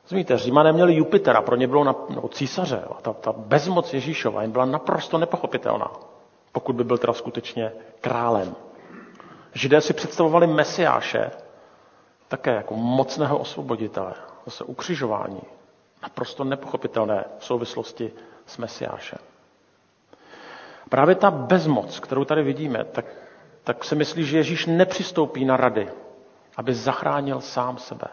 Zmíte, 0.07 0.37
Římané 0.37 0.71
měli 0.73 0.95
Jupitera, 0.95 1.41
pro 1.41 1.55
ně 1.55 1.67
bylo 1.67 1.83
na, 1.83 1.95
nebo 2.09 2.27
císaře. 2.27 2.81
A 2.91 3.01
ta, 3.01 3.13
ta 3.13 3.31
bezmoc 3.31 3.93
Ježíšova 3.93 4.41
jim 4.41 4.51
byla 4.51 4.65
naprosto 4.65 5.17
nepochopitelná, 5.17 5.91
pokud 6.51 6.75
by 6.75 6.83
byl 6.83 6.97
teda 6.97 7.13
skutečně 7.13 7.71
králem. 8.01 8.55
Židé 9.53 9.81
si 9.81 9.93
představovali 9.93 10.47
Mesiáše 10.47 11.31
také 12.27 12.51
jako 12.55 12.75
mocného 12.75 13.37
osvoboditele, 13.37 14.13
zase 14.45 14.63
ukřižování. 14.63 15.41
Naprosto 16.03 16.43
nepochopitelné 16.43 17.25
v 17.39 17.45
souvislosti 17.45 18.11
s 18.45 18.57
Mesiášem. 18.57 19.19
Právě 20.89 21.15
ta 21.15 21.31
bezmoc, 21.31 21.99
kterou 21.99 22.25
tady 22.25 22.43
vidíme, 22.43 22.83
tak, 22.83 23.05
tak 23.63 23.83
se 23.83 23.95
myslí, 23.95 24.25
že 24.25 24.37
Ježíš 24.37 24.65
nepřistoupí 24.65 25.45
na 25.45 25.57
rady, 25.57 25.89
aby 26.57 26.73
zachránil 26.73 27.41
sám 27.41 27.77
sebe. 27.77 28.07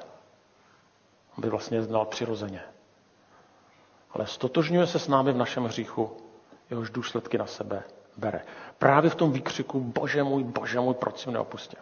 Aby 1.38 1.48
vlastně 1.48 1.82
znal 1.82 2.04
přirozeně. 2.04 2.62
Ale 4.10 4.26
stotožňuje 4.26 4.86
se 4.86 4.98
s 4.98 5.08
námi 5.08 5.32
v 5.32 5.36
našem 5.36 5.64
hříchu, 5.64 6.16
jehož 6.70 6.90
důsledky 6.90 7.38
na 7.38 7.46
sebe 7.46 7.82
bere. 8.16 8.40
Právě 8.78 9.10
v 9.10 9.14
tom 9.14 9.32
výkřiku, 9.32 9.80
bože 9.80 10.22
můj, 10.22 10.44
bože 10.44 10.80
můj, 10.80 10.94
proč 10.94 11.18
jsi 11.18 11.30
mě 11.30 11.38
opustil? 11.38 11.80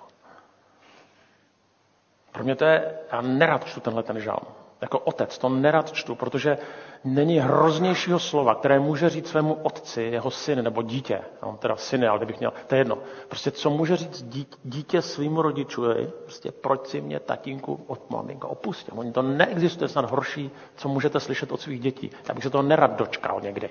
Pro 2.33 2.45
mě 2.45 2.57
to 2.57 2.65
je, 2.65 2.99
já 3.13 3.21
nerad 3.21 3.65
čtu 3.65 3.81
tenhle 3.81 4.03
ten 4.03 4.21
žál. 4.21 4.43
Jako 4.81 4.99
otec 4.99 5.39
to 5.39 5.49
nerad 5.49 5.93
čtu, 5.93 6.15
protože 6.15 6.59
není 7.05 7.39
hroznějšího 7.39 8.19
slova, 8.19 8.55
které 8.55 8.81
může 8.81 9.09
říct 9.09 9.29
svému 9.29 9.55
otci, 9.55 10.03
jeho 10.03 10.31
syn 10.31 10.65
nebo 10.65 10.83
dítě. 10.83 11.21
On 11.41 11.57
teda 11.57 11.77
syny, 11.77 12.07
ale 12.07 12.19
kdybych 12.19 12.39
měl, 12.39 12.53
to 12.67 12.75
je 12.75 12.81
jedno. 12.81 12.99
Prostě 13.29 13.51
co 13.51 13.71
může 13.71 13.97
říct 13.97 14.23
dítě 14.65 15.03
svýmu 15.03 15.43
rodičovi, 15.43 16.11
prostě 16.23 16.53
proč 16.53 16.87
si 16.87 17.01
mě 17.01 17.21
tatínku 17.21 17.85
od 17.87 18.11
maminka 18.11 18.49
opustil. 18.49 18.95
Oni 18.99 19.13
to 19.13 19.23
neexistuje 19.23 19.89
snad 19.89 20.11
horší, 20.11 20.51
co 20.77 20.89
můžete 20.89 21.21
slyšet 21.21 21.53
od 21.53 21.61
svých 21.61 21.81
dětí. 21.81 22.11
Já 22.29 22.35
bych 22.35 22.45
se 22.45 22.51
toho 22.51 22.63
nerad 22.63 22.97
dočkal 22.97 23.41
někdy. 23.41 23.69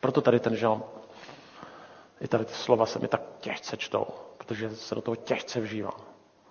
Proto 0.00 0.20
tady 0.20 0.40
ten 0.40 0.56
žalm 0.56 0.82
i 2.20 2.28
tady 2.28 2.44
ty 2.44 2.52
slova 2.52 2.86
se 2.86 2.98
mi 2.98 3.08
tak 3.08 3.22
těžce 3.40 3.76
čtou, 3.76 4.06
protože 4.38 4.70
se 4.76 4.94
do 4.94 5.00
toho 5.00 5.16
těžce 5.16 5.60
vžívám. 5.60 6.00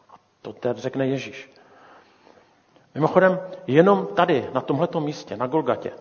A 0.09 0.13
to 0.41 0.53
teď 0.53 0.77
řekne 0.77 1.07
Ježíš. 1.07 1.51
Mimochodem, 2.95 3.39
jenom 3.67 4.07
tady, 4.07 4.49
na 4.53 4.61
tomhleto 4.61 4.99
místě, 5.01 5.37
na 5.37 5.47
Golgatě, 5.47 5.91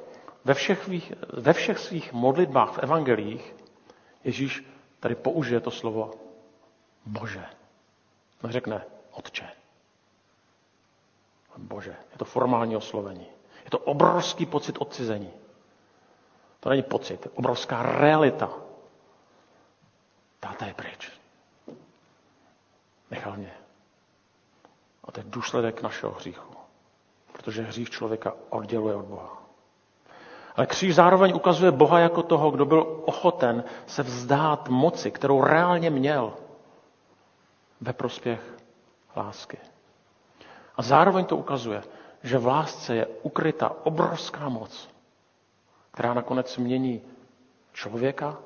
ve 0.45 0.55
všech, 0.55 0.85
svých, 0.85 1.13
ve 1.33 1.53
všech 1.53 1.79
svých 1.79 2.13
modlitbách 2.13 2.73
v 2.73 2.79
evangelích, 2.79 3.55
Ježíš 4.25 4.65
tady 5.01 5.15
použije 5.15 5.61
to 5.61 5.71
slovo 5.71 6.11
Bože. 7.07 7.45
Neřekne 8.43 8.85
Otče. 9.13 9.49
Bože. 11.57 11.97
Je 12.13 12.19
to 12.19 12.25
formální 12.25 12.77
oslovení. 12.77 13.27
Je 13.65 13.71
to 13.71 13.79
obrovský 13.79 14.47
pocit 14.47 14.77
odcizení. 14.79 15.33
To 16.61 16.69
není 16.69 16.83
pocit, 16.83 17.27
obrovská 17.35 17.83
realita 17.83 18.68
Táta 20.41 20.67
je 20.67 20.75
pryč. 20.75 21.13
Nechal 23.11 23.37
mě. 23.37 23.55
A 25.05 25.13
to 25.13 25.21
je 25.21 25.25
důsledek 25.29 25.83
našeho 25.83 26.13
hříchu. 26.13 26.55
Protože 27.33 27.63
hřích 27.63 27.91
člověka 27.91 28.33
odděluje 28.51 28.95
od 28.95 29.05
Boha. 29.05 29.43
Ale 30.57 30.67
kříž 30.67 30.95
zároveň 30.95 31.35
ukazuje 31.35 31.71
Boha 31.71 31.99
jako 31.99 32.23
toho, 32.23 32.51
kdo 32.51 32.65
byl 32.65 33.03
ochoten 33.07 33.65
se 33.87 34.03
vzdát 34.03 34.69
moci, 34.69 35.11
kterou 35.11 35.43
reálně 35.45 35.91
měl 35.91 36.35
ve 37.81 37.93
prospěch 37.93 38.41
lásky. 39.17 39.59
A 40.77 40.83
zároveň 40.83 41.25
to 41.25 41.37
ukazuje, 41.37 41.83
že 42.23 42.39
v 42.39 42.47
lásce 42.47 42.95
je 42.95 43.07
ukryta 43.07 43.77
obrovská 43.83 44.49
moc, 44.49 44.89
která 45.91 46.15
nakonec 46.15 46.57
mění 46.57 47.03
člověka 47.73 48.39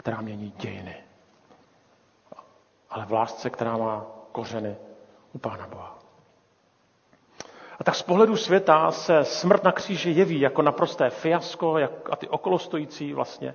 která 0.00 0.20
mění 0.20 0.52
dějiny. 0.56 0.96
Ale 2.90 3.06
v 3.06 3.12
lásce, 3.12 3.50
která 3.50 3.76
má 3.76 4.06
kořeny 4.32 4.76
u 5.32 5.38
Pána 5.38 5.66
Boha. 5.66 5.98
A 7.78 7.84
tak 7.84 7.94
z 7.94 8.02
pohledu 8.02 8.36
světa 8.36 8.90
se 8.90 9.24
smrt 9.24 9.64
na 9.64 9.72
kříži 9.72 10.10
jeví 10.10 10.40
jako 10.40 10.62
naprosté 10.62 11.10
fiasko 11.10 11.78
jak, 11.78 11.90
a 12.10 12.16
ty 12.16 12.28
okolostojící 12.28 13.12
vlastně 13.12 13.54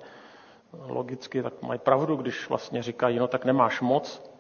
logicky 0.88 1.44
tak 1.44 1.62
mají 1.62 1.80
pravdu, 1.80 2.16
když 2.16 2.50
vlastně 2.50 2.84
říkají, 2.84 3.20
no 3.20 3.28
tak 3.28 3.46
nemáš 3.46 3.82
moc, 3.82 4.32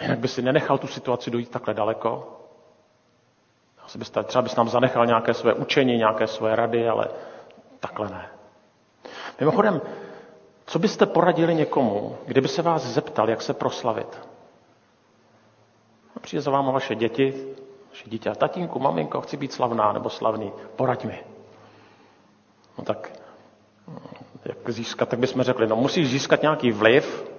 jinak 0.00 0.18
by 0.18 0.28
si 0.28 0.42
nenechal 0.42 0.78
tu 0.78 0.86
situaci 0.86 1.30
dojít 1.30 1.50
takhle 1.50 1.74
daleko. 1.74 2.40
Byste, 3.96 4.22
třeba 4.22 4.42
bys 4.42 4.56
nám 4.56 4.68
zanechal 4.68 5.06
nějaké 5.06 5.34
své 5.34 5.54
učení, 5.54 5.96
nějaké 5.96 6.26
své 6.26 6.56
rady, 6.56 6.88
ale 6.88 7.08
takhle 7.80 8.08
ne. 8.08 8.30
Mimochodem, 9.40 9.80
co 10.66 10.78
byste 10.78 11.06
poradili 11.06 11.54
někomu, 11.54 12.16
kdyby 12.26 12.48
se 12.48 12.62
vás 12.62 12.82
zeptal, 12.82 13.30
jak 13.30 13.42
se 13.42 13.54
proslavit? 13.54 14.20
Přijde 16.20 16.40
za 16.42 16.50
váma 16.50 16.72
vaše 16.72 16.94
děti, 16.94 17.54
vaše 17.90 18.10
dítě, 18.10 18.30
tatínku, 18.30 18.78
maminko, 18.78 19.20
chci 19.20 19.36
být 19.36 19.52
slavná 19.52 19.92
nebo 19.92 20.10
slavný, 20.10 20.52
poraď 20.76 21.04
mi. 21.04 21.24
No 22.78 22.84
tak, 22.84 23.12
jak 24.44 24.70
získat, 24.70 25.08
tak 25.08 25.18
bychom 25.18 25.42
řekli, 25.42 25.66
no 25.66 25.76
musíš 25.76 26.10
získat 26.10 26.42
nějaký 26.42 26.72
vliv, 26.72 27.30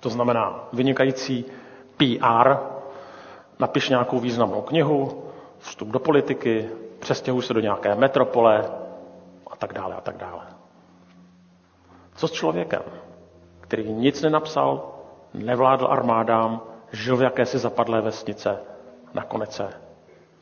to 0.00 0.10
znamená 0.10 0.68
vynikající 0.72 1.44
PR, 1.96 2.56
napiš 3.58 3.88
nějakou 3.88 4.20
významnou 4.20 4.62
knihu, 4.62 5.22
vstup 5.58 5.88
do 5.88 5.98
politiky, 5.98 6.68
přestěhuj 6.98 7.42
se 7.42 7.54
do 7.54 7.60
nějaké 7.60 7.94
metropole 7.94 8.70
a 9.50 9.56
tak 9.56 9.72
dále 9.72 9.94
a 9.94 10.00
tak 10.00 10.16
dále. 10.16 10.55
Co 12.16 12.28
s 12.28 12.32
člověkem, 12.32 12.82
který 13.60 13.92
nic 13.92 14.22
nenapsal, 14.22 14.94
nevládl 15.34 15.86
armádám, 15.90 16.62
žil 16.92 17.16
v 17.16 17.22
jakési 17.22 17.58
zapadlé 17.58 18.00
vesnice, 18.00 18.58
nakonec 19.14 19.52
se 19.54 19.70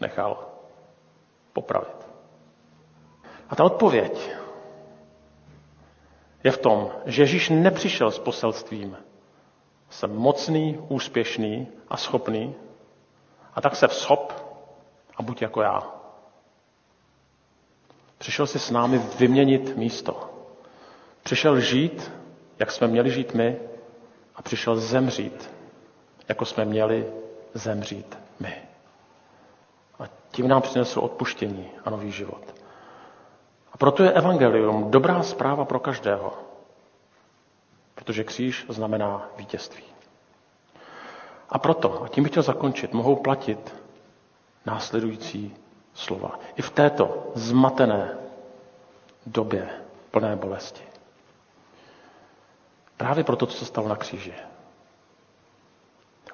nechal 0.00 0.48
popravit. 1.52 2.08
A 3.50 3.56
ta 3.56 3.64
odpověď 3.64 4.30
je 6.44 6.50
v 6.50 6.58
tom, 6.58 6.90
že 7.06 7.22
Ježíš 7.22 7.48
nepřišel 7.48 8.10
s 8.10 8.18
poselstvím. 8.18 8.96
Jsem 9.90 10.16
mocný, 10.16 10.78
úspěšný 10.88 11.68
a 11.88 11.96
schopný, 11.96 12.54
a 13.54 13.60
tak 13.60 13.76
se 13.76 13.86
vzhop 13.86 14.32
a 15.16 15.22
buď 15.22 15.42
jako 15.42 15.62
já. 15.62 15.82
Přišel 18.18 18.46
si 18.46 18.58
s 18.58 18.70
námi 18.70 18.98
vyměnit 18.98 19.76
místo. 19.76 20.33
Přišel 21.24 21.60
žít, 21.60 22.12
jak 22.58 22.72
jsme 22.72 22.86
měli 22.86 23.10
žít 23.10 23.34
my, 23.34 23.56
a 24.36 24.42
přišel 24.42 24.76
zemřít, 24.76 25.50
jako 26.28 26.44
jsme 26.44 26.64
měli 26.64 27.06
zemřít 27.54 28.18
my. 28.40 28.62
A 29.98 30.04
tím 30.30 30.48
nám 30.48 30.62
přinesl 30.62 31.00
odpuštění 31.00 31.70
a 31.84 31.90
nový 31.90 32.10
život. 32.12 32.54
A 33.72 33.76
proto 33.76 34.02
je 34.02 34.12
evangelium 34.12 34.90
dobrá 34.90 35.22
zpráva 35.22 35.64
pro 35.64 35.80
každého, 35.80 36.32
protože 37.94 38.24
kříž 38.24 38.66
znamená 38.68 39.28
vítězství. 39.36 39.84
A 41.48 41.58
proto, 41.58 42.02
a 42.02 42.08
tím 42.08 42.24
bych 42.24 42.30
chtěl 42.30 42.42
zakončit, 42.42 42.92
mohou 42.92 43.16
platit 43.16 43.74
následující 44.66 45.56
slova. 45.94 46.38
I 46.56 46.62
v 46.62 46.70
této 46.70 47.32
zmatené 47.34 48.18
době 49.26 49.68
plné 50.10 50.36
bolesti. 50.36 50.93
Právě 52.96 53.24
proto, 53.24 53.46
co 53.46 53.56
se 53.58 53.64
stalo 53.64 53.88
na 53.88 53.96
kříži. 53.96 54.34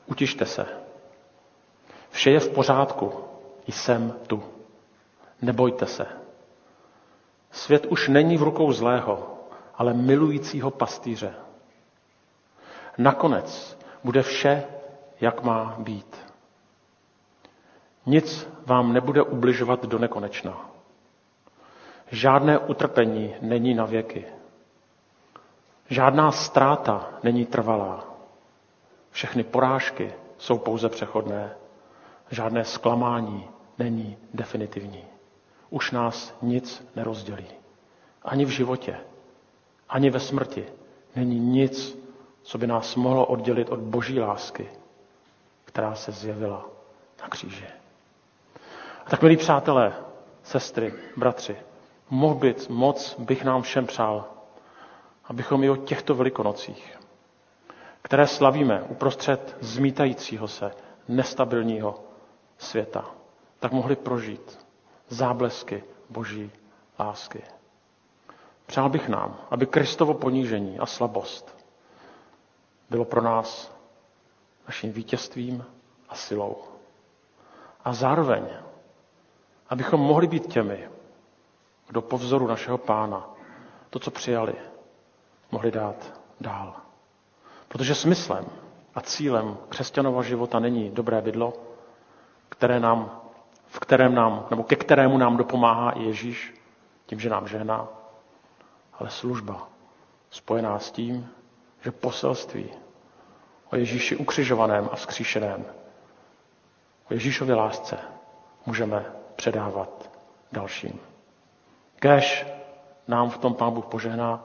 Utište 0.06 0.46
se. 0.46 0.66
Vše 2.10 2.30
je 2.30 2.40
v 2.40 2.48
pořádku. 2.48 3.24
Jsem 3.68 4.12
tu. 4.26 4.42
Nebojte 5.42 5.86
se. 5.86 6.06
Svět 7.50 7.86
už 7.86 8.08
není 8.08 8.36
v 8.36 8.42
rukou 8.42 8.72
zlého, 8.72 9.38
ale 9.74 9.94
milujícího 9.94 10.70
pastýře. 10.70 11.34
Nakonec 12.98 13.78
bude 14.04 14.22
vše, 14.22 14.64
jak 15.20 15.42
má 15.42 15.74
být. 15.78 16.16
Nic 18.06 18.48
vám 18.66 18.92
nebude 18.92 19.22
ubližovat 19.22 19.86
do 19.86 19.98
nekonečna. 19.98 20.70
Žádné 22.10 22.58
utrpení 22.58 23.34
není 23.40 23.74
na 23.74 23.84
věky. 23.84 24.26
Žádná 25.90 26.32
ztráta 26.32 27.08
není 27.22 27.46
trvalá. 27.46 28.04
Všechny 29.10 29.44
porážky 29.44 30.12
jsou 30.38 30.58
pouze 30.58 30.88
přechodné. 30.88 31.50
Žádné 32.30 32.64
zklamání 32.64 33.48
není 33.78 34.16
definitivní. 34.34 35.04
Už 35.70 35.90
nás 35.90 36.34
nic 36.42 36.86
nerozdělí. 36.96 37.46
Ani 38.22 38.44
v 38.44 38.48
životě, 38.48 38.96
ani 39.88 40.10
ve 40.10 40.20
smrti 40.20 40.64
není 41.16 41.38
nic, 41.40 41.98
co 42.42 42.58
by 42.58 42.66
nás 42.66 42.96
mohlo 42.96 43.26
oddělit 43.26 43.68
od 43.70 43.80
boží 43.80 44.20
lásky, 44.20 44.70
která 45.64 45.94
se 45.94 46.12
zjevila 46.12 46.66
na 47.22 47.28
kříži. 47.28 47.66
A 49.06 49.10
tak, 49.10 49.22
milí 49.22 49.36
přátelé, 49.36 49.94
sestry, 50.42 50.94
bratři, 51.16 51.56
být, 52.34 52.68
moc 52.68 53.16
bych 53.18 53.44
nám 53.44 53.62
všem 53.62 53.86
přál, 53.86 54.39
abychom 55.30 55.64
i 55.64 55.70
o 55.70 55.76
těchto 55.76 56.14
velikonocích, 56.14 56.98
které 58.02 58.26
slavíme 58.26 58.82
uprostřed 58.82 59.56
zmítajícího 59.60 60.48
se, 60.48 60.70
nestabilního 61.08 62.00
světa, 62.58 63.04
tak 63.60 63.72
mohli 63.72 63.96
prožít 63.96 64.66
záblesky 65.08 65.84
boží 66.10 66.50
lásky. 66.98 67.42
Přál 68.66 68.88
bych 68.88 69.08
nám, 69.08 69.36
aby 69.50 69.66
Kristovo 69.66 70.14
ponížení 70.14 70.78
a 70.78 70.86
slabost 70.86 71.64
bylo 72.90 73.04
pro 73.04 73.22
nás 73.22 73.74
naším 74.66 74.92
vítězstvím 74.92 75.64
a 76.08 76.14
silou. 76.14 76.56
A 77.84 77.92
zároveň, 77.92 78.42
abychom 79.68 80.00
mohli 80.00 80.26
být 80.26 80.46
těmi, 80.52 80.88
kdo 81.88 82.02
po 82.02 82.18
vzoru 82.18 82.46
našeho 82.46 82.78
pána 82.78 83.30
to, 83.90 83.98
co 83.98 84.10
přijali, 84.10 84.54
mohli 85.50 85.70
dát 85.70 86.20
dál. 86.40 86.74
Protože 87.68 87.94
smyslem 87.94 88.44
a 88.94 89.00
cílem 89.00 89.56
křesťanova 89.68 90.22
života 90.22 90.58
není 90.58 90.90
dobré 90.90 91.20
bydlo, 91.20 91.52
které 92.48 92.80
nám, 92.80 93.20
v 93.66 93.80
kterém 93.80 94.14
nám, 94.14 94.46
nebo 94.50 94.62
ke 94.62 94.76
kterému 94.76 95.18
nám 95.18 95.36
dopomáhá 95.36 95.90
i 95.90 96.02
Ježíš, 96.02 96.54
tím, 97.06 97.20
že 97.20 97.30
nám 97.30 97.48
žehná, 97.48 97.88
ale 98.98 99.10
služba 99.10 99.68
spojená 100.30 100.78
s 100.78 100.90
tím, 100.90 101.28
že 101.80 101.90
poselství 101.90 102.70
o 103.72 103.76
Ježíši 103.76 104.16
ukřižovaném 104.16 104.88
a 104.92 104.96
vzkříšeném, 104.96 105.64
o 107.10 107.14
Ježíšově 107.14 107.54
lásce 107.54 107.98
můžeme 108.66 109.04
předávat 109.36 110.10
dalším. 110.52 111.00
Kéž 111.98 112.46
nám 113.08 113.30
v 113.30 113.38
tom 113.38 113.54
Pán 113.54 113.72
Bůh 113.72 113.86
požehná, 113.86 114.44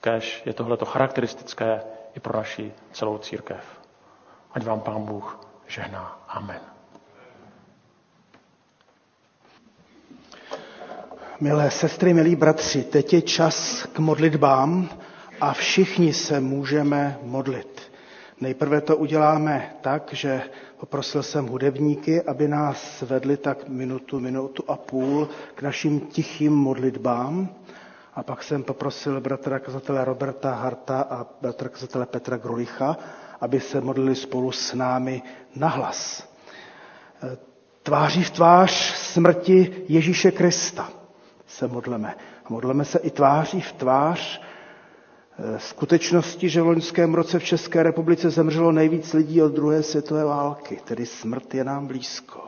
kéž 0.00 0.42
je 0.46 0.52
tohleto 0.52 0.84
charakteristické 0.84 1.80
i 2.16 2.20
pro 2.20 2.38
naši 2.38 2.72
celou 2.92 3.18
církev. 3.18 3.64
Ať 4.52 4.64
vám 4.64 4.80
Pán 4.80 5.02
Bůh 5.04 5.40
žehná. 5.66 6.18
Amen. 6.28 6.60
Milé 11.40 11.70
sestry, 11.70 12.14
milí 12.14 12.36
bratři, 12.36 12.82
teď 12.84 13.12
je 13.12 13.22
čas 13.22 13.86
k 13.92 13.98
modlitbám 13.98 14.88
a 15.40 15.52
všichni 15.52 16.12
se 16.14 16.40
můžeme 16.40 17.18
modlit. 17.22 17.92
Nejprve 18.40 18.80
to 18.80 18.96
uděláme 18.96 19.74
tak, 19.80 20.08
že 20.12 20.42
poprosil 20.80 21.22
jsem 21.22 21.46
hudebníky, 21.46 22.22
aby 22.22 22.48
nás 22.48 23.02
vedli 23.02 23.36
tak 23.36 23.68
minutu, 23.68 24.20
minutu 24.20 24.64
a 24.68 24.76
půl 24.76 25.28
k 25.54 25.62
našim 25.62 26.00
tichým 26.00 26.52
modlitbám. 26.52 27.48
A 28.18 28.22
pak 28.22 28.42
jsem 28.42 28.62
poprosil 28.62 29.20
bratra 29.20 29.58
kazatele 29.58 30.04
Roberta 30.04 30.54
Harta 30.54 31.00
a 31.00 31.26
bratra 31.40 31.68
kazatele 31.68 32.06
Petra 32.06 32.36
Grulicha, 32.36 32.96
aby 33.40 33.60
se 33.60 33.80
modlili 33.80 34.14
spolu 34.14 34.52
s 34.52 34.74
námi 34.74 35.22
nahlas. 35.56 36.28
Tváří 37.82 38.24
v 38.24 38.30
tvář 38.30 38.72
smrti 38.96 39.84
Ježíše 39.88 40.30
Krista 40.30 40.88
se 41.46 41.68
modleme. 41.68 42.14
A 42.44 42.52
modleme 42.52 42.84
se 42.84 42.98
i 42.98 43.10
tváří 43.10 43.60
v 43.60 43.72
tvář 43.72 44.40
eh, 45.38 45.58
skutečnosti, 45.58 46.48
že 46.48 46.62
v 46.62 46.66
loňském 46.66 47.14
roce 47.14 47.38
v 47.38 47.44
České 47.44 47.82
republice 47.82 48.30
zemřelo 48.30 48.72
nejvíc 48.72 49.12
lidí 49.12 49.42
od 49.42 49.52
druhé 49.52 49.82
světové 49.82 50.24
války, 50.24 50.80
tedy 50.84 51.06
smrt 51.06 51.54
je 51.54 51.64
nám 51.64 51.86
blízko. 51.86 52.40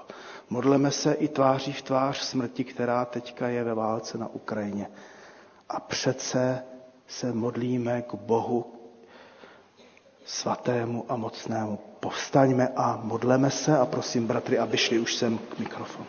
Modleme 0.51 0.91
se 0.91 1.13
i 1.13 1.29
tváří 1.29 1.73
v 1.73 1.83
tvář 1.83 2.19
smrti, 2.19 2.65
která 2.65 3.05
teďka 3.05 3.49
je 3.49 3.65
ve 3.65 3.75
válce 3.75 4.19
na 4.19 4.29
Ukrajině. 4.35 4.87
A 5.71 5.81
přece 5.81 6.65
se 7.07 7.33
modlíme 7.33 8.03
k 8.03 8.15
Bohu 8.15 8.73
svatému 10.25 11.05
a 11.09 11.17
mocnému. 11.17 11.79
Povstaňme 12.01 12.69
a 12.77 13.01
modleme 13.03 13.51
se 13.51 13.79
a 13.79 13.87
prosím 13.87 14.27
bratry, 14.27 14.59
aby 14.59 14.77
šli 14.77 14.99
už 14.99 15.15
sem 15.15 15.39
k 15.39 15.59
mikrofonu. 15.59 16.07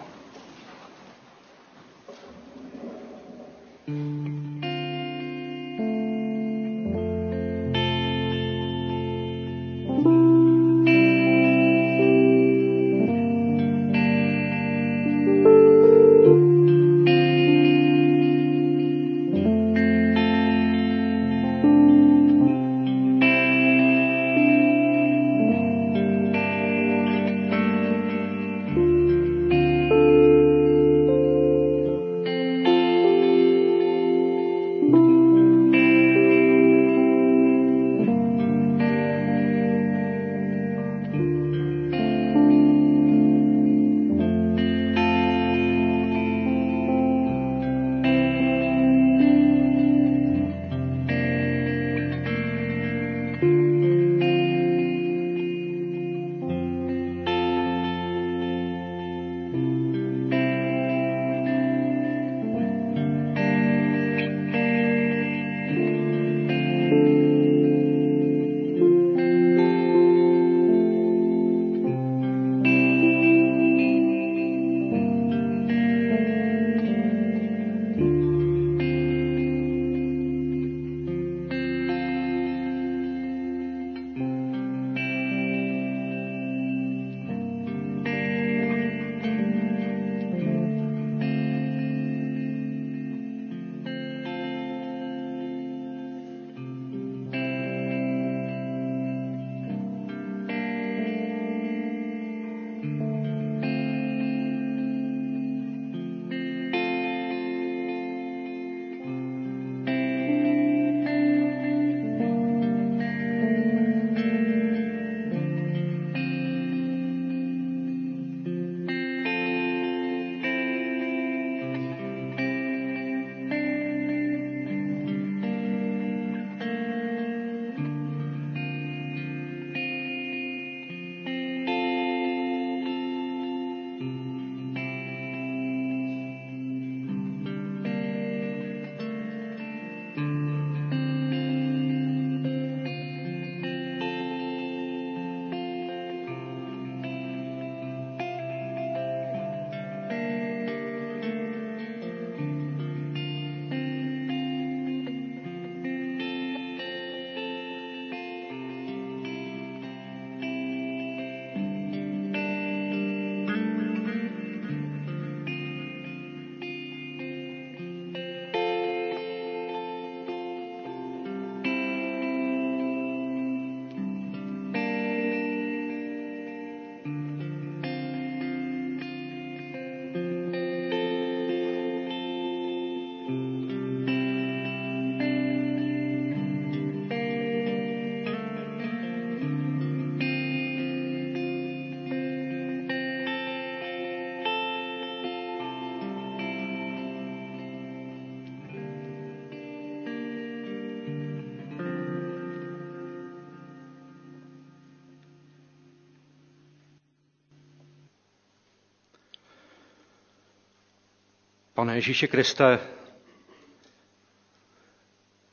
Pane 211.82 211.96
Ježíši 211.96 212.28
Kriste, 212.28 212.80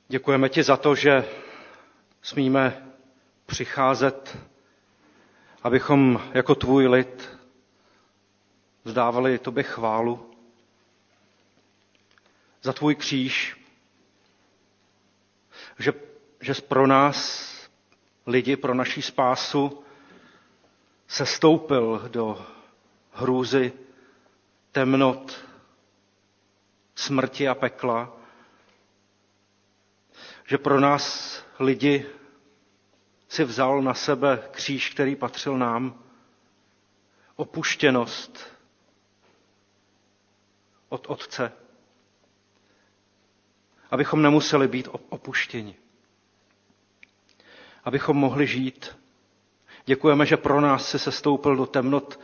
děkujeme 0.08 0.48
ti 0.48 0.62
za 0.62 0.76
to, 0.76 0.94
že 0.94 1.24
smíme 2.22 2.92
přicházet, 3.46 4.38
abychom 5.62 6.30
jako 6.34 6.54
tvůj 6.54 6.86
lid 6.86 7.38
vzdávali 8.84 9.38
tobě 9.38 9.62
chválu. 9.62 10.30
Za 12.62 12.72
tvůj 12.72 12.94
kříž, 12.94 13.56
že, 15.78 15.92
že 16.40 16.54
pro 16.54 16.86
nás, 16.86 17.48
lidi, 18.26 18.56
pro 18.56 18.74
naší 18.74 19.02
spásu, 19.02 19.84
se 21.06 21.26
stoupil 21.26 22.08
do 22.12 22.46
hrůzy, 23.12 23.72
temnot, 24.72 25.47
smrti 26.98 27.48
a 27.48 27.54
pekla, 27.54 28.12
že 30.46 30.58
pro 30.58 30.80
nás 30.80 31.38
lidi 31.58 32.06
si 33.28 33.44
vzal 33.44 33.82
na 33.82 33.94
sebe 33.94 34.48
kříž, 34.50 34.90
který 34.90 35.16
patřil 35.16 35.58
nám, 35.58 36.02
opuštěnost 37.36 38.52
od 40.88 41.06
Otce, 41.06 41.52
abychom 43.90 44.22
nemuseli 44.22 44.68
být 44.68 44.88
opuštěni, 45.08 45.76
abychom 47.84 48.16
mohli 48.16 48.46
žít. 48.46 48.98
Děkujeme, 49.86 50.26
že 50.26 50.36
pro 50.36 50.60
nás 50.60 50.88
se 50.90 50.98
sestoupil 50.98 51.56
do 51.56 51.66
temnot 51.66 52.20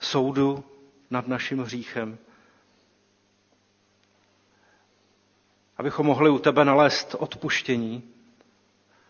soudu 0.00 0.64
nad 1.10 1.28
naším 1.28 1.58
hříchem. 1.62 2.18
Abychom 5.76 6.06
mohli 6.06 6.30
u 6.30 6.38
tebe 6.38 6.64
nalézt 6.64 7.14
odpuštění 7.18 8.02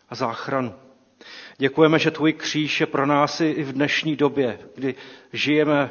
a 0.08 0.14
záchranu. 0.14 0.74
Děkujeme, 1.58 1.98
že 1.98 2.10
tvůj 2.10 2.32
kříž 2.32 2.80
je 2.80 2.86
pro 2.86 3.06
nás 3.06 3.40
i 3.40 3.62
v 3.62 3.72
dnešní 3.72 4.16
době, 4.16 4.58
kdy 4.74 4.94
žijeme 5.32 5.90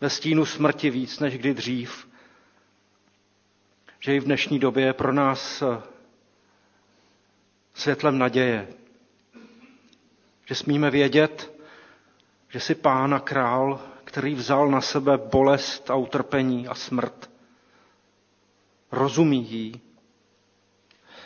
ve 0.00 0.10
stínu 0.10 0.44
smrti 0.46 0.90
víc 0.90 1.18
než 1.20 1.38
kdy 1.38 1.54
dřív. 1.54 2.08
Že 4.00 4.14
i 4.16 4.20
v 4.20 4.24
dnešní 4.24 4.58
době 4.58 4.84
je 4.86 4.92
pro 4.92 5.12
nás 5.12 5.62
světlem 7.74 8.18
naděje. 8.18 8.68
Že 10.46 10.54
smíme 10.54 10.90
vědět, 10.90 11.52
že 12.48 12.60
jsi 12.60 12.74
pán 12.74 13.14
a 13.14 13.20
král, 13.20 13.80
který 14.04 14.34
vzal 14.34 14.70
na 14.70 14.80
sebe 14.80 15.16
bolest 15.18 15.90
a 15.90 15.94
utrpení 15.94 16.68
a 16.68 16.74
smrt. 16.74 17.30
Rozumí 18.94 19.50
jí 19.50 19.80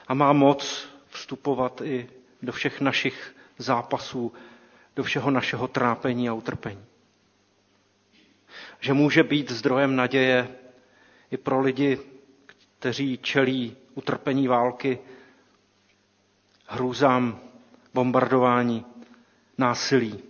a 0.09 0.15
má 0.15 0.33
moc 0.33 0.89
vstupovat 1.09 1.81
i 1.81 2.09
do 2.43 2.53
všech 2.53 2.81
našich 2.81 3.37
zápasů, 3.59 4.33
do 4.97 5.03
všeho 5.03 5.31
našeho 5.31 5.69
trápení 5.69 6.29
a 6.29 6.33
utrpení. 6.35 6.85
Že 8.81 8.93
může 8.93 9.23
být 9.23 9.51
zdrojem 9.51 9.97
naděje 9.97 10.49
i 11.31 11.37
pro 11.37 11.61
lidi, 11.61 11.99
kteří 12.79 13.19
čelí 13.19 13.77
utrpení 13.95 14.49
války, 14.49 14.99
hrůzám, 16.67 17.41
bombardování, 17.95 18.85
násilí. 19.59 20.23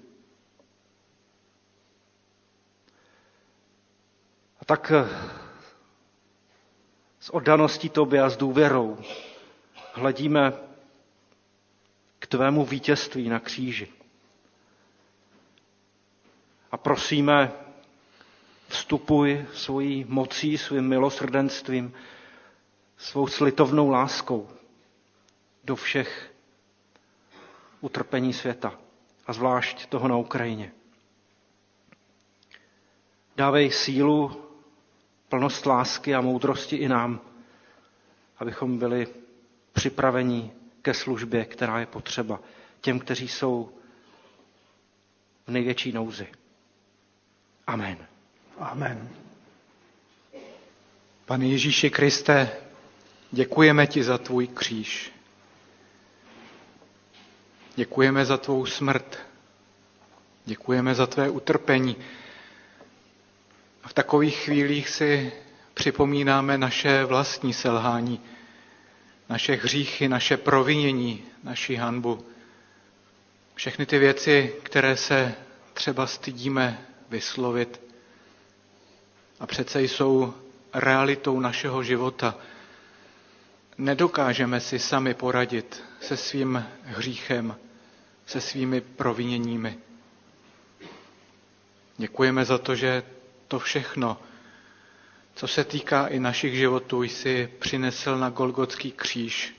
A 4.60 4.64
tak 4.64 4.92
s 7.28 7.34
oddaností 7.34 7.88
tobě 7.88 8.22
a 8.22 8.30
s 8.30 8.36
důvěrou 8.36 8.98
hledíme 9.92 10.52
k 12.18 12.26
tvému 12.26 12.64
vítězství 12.64 13.28
na 13.28 13.40
kříži. 13.40 13.88
A 16.70 16.76
prosíme, 16.76 17.52
vstupuj 18.68 19.46
svojí 19.54 20.04
mocí, 20.08 20.58
svým 20.58 20.88
milosrdenstvím, 20.88 21.94
svou 22.96 23.26
slitovnou 23.26 23.90
láskou 23.90 24.48
do 25.64 25.76
všech 25.76 26.32
utrpení 27.80 28.32
světa 28.32 28.78
a 29.26 29.32
zvlášť 29.32 29.86
toho 29.86 30.08
na 30.08 30.16
Ukrajině. 30.16 30.72
Dávej 33.36 33.70
sílu, 33.70 34.47
plnost 35.28 35.66
lásky 35.66 36.14
a 36.14 36.20
moudrosti 36.20 36.76
i 36.76 36.88
nám, 36.88 37.20
abychom 38.38 38.78
byli 38.78 39.06
připraveni 39.72 40.50
ke 40.82 40.94
službě, 40.94 41.44
která 41.44 41.80
je 41.80 41.86
potřeba 41.86 42.40
těm, 42.80 42.98
kteří 42.98 43.28
jsou 43.28 43.72
v 45.46 45.50
největší 45.50 45.92
nouzi. 45.92 46.28
Amen. 47.66 47.98
Amen. 48.58 49.08
Pane 51.26 51.46
Ježíši 51.46 51.90
Kriste, 51.90 52.50
děkujeme 53.30 53.86
ti 53.86 54.02
za 54.04 54.18
tvůj 54.18 54.46
kříž. 54.46 55.12
Děkujeme 57.76 58.24
za 58.24 58.36
tvou 58.36 58.66
smrt. 58.66 59.18
Děkujeme 60.44 60.94
za 60.94 61.06
tvé 61.06 61.30
utrpení. 61.30 61.96
V 63.88 63.92
takových 63.94 64.36
chvílích 64.36 64.88
si 64.88 65.32
připomínáme 65.74 66.58
naše 66.58 67.04
vlastní 67.04 67.52
selhání, 67.54 68.20
naše 69.28 69.52
hříchy, 69.54 70.08
naše 70.08 70.36
provinění, 70.36 71.24
naši 71.44 71.74
hanbu. 71.76 72.26
Všechny 73.54 73.86
ty 73.86 73.98
věci, 73.98 74.54
které 74.62 74.96
se 74.96 75.34
třeba 75.74 76.06
stydíme 76.06 76.86
vyslovit 77.10 77.80
a 79.40 79.46
přece 79.46 79.82
jsou 79.82 80.34
realitou 80.74 81.40
našeho 81.40 81.82
života. 81.82 82.34
Nedokážeme 83.78 84.60
si 84.60 84.78
sami 84.78 85.14
poradit 85.14 85.82
se 86.00 86.16
svým 86.16 86.64
hříchem, 86.84 87.56
se 88.26 88.40
svými 88.40 88.80
proviněními. 88.80 89.78
Děkujeme 91.96 92.44
za 92.44 92.58
to, 92.58 92.74
že 92.74 93.02
to 93.48 93.58
všechno 93.58 94.18
co 95.38 95.48
se 95.48 95.64
týká 95.64 96.06
i 96.06 96.18
našich 96.20 96.54
životů, 96.54 97.02
jsi 97.02 97.48
přinesl 97.58 98.18
na 98.18 98.30
Golgotský 98.30 98.92
kříž 98.92 99.54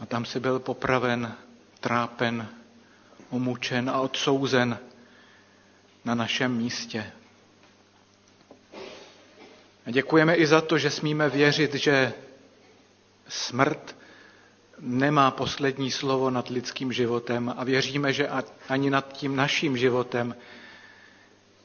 a 0.00 0.06
tam 0.06 0.24
si 0.24 0.40
byl 0.40 0.58
popraven, 0.58 1.34
trápen, 1.80 2.48
umučen 3.30 3.90
a 3.90 4.00
odsouzen 4.00 4.78
na 6.04 6.14
našem 6.14 6.56
místě. 6.56 7.12
A 9.86 9.90
děkujeme 9.90 10.34
i 10.34 10.46
za 10.46 10.60
to, 10.60 10.78
že 10.78 10.90
smíme 10.90 11.28
věřit, 11.30 11.74
že 11.74 12.12
smrt 13.28 13.96
nemá 14.78 15.30
poslední 15.30 15.90
slovo 15.90 16.30
nad 16.30 16.48
lidským 16.48 16.92
životem 16.92 17.54
a 17.56 17.64
věříme, 17.64 18.12
že 18.12 18.28
ani 18.68 18.90
nad 18.90 19.12
tím 19.12 19.36
naším 19.36 19.76
životem 19.76 20.36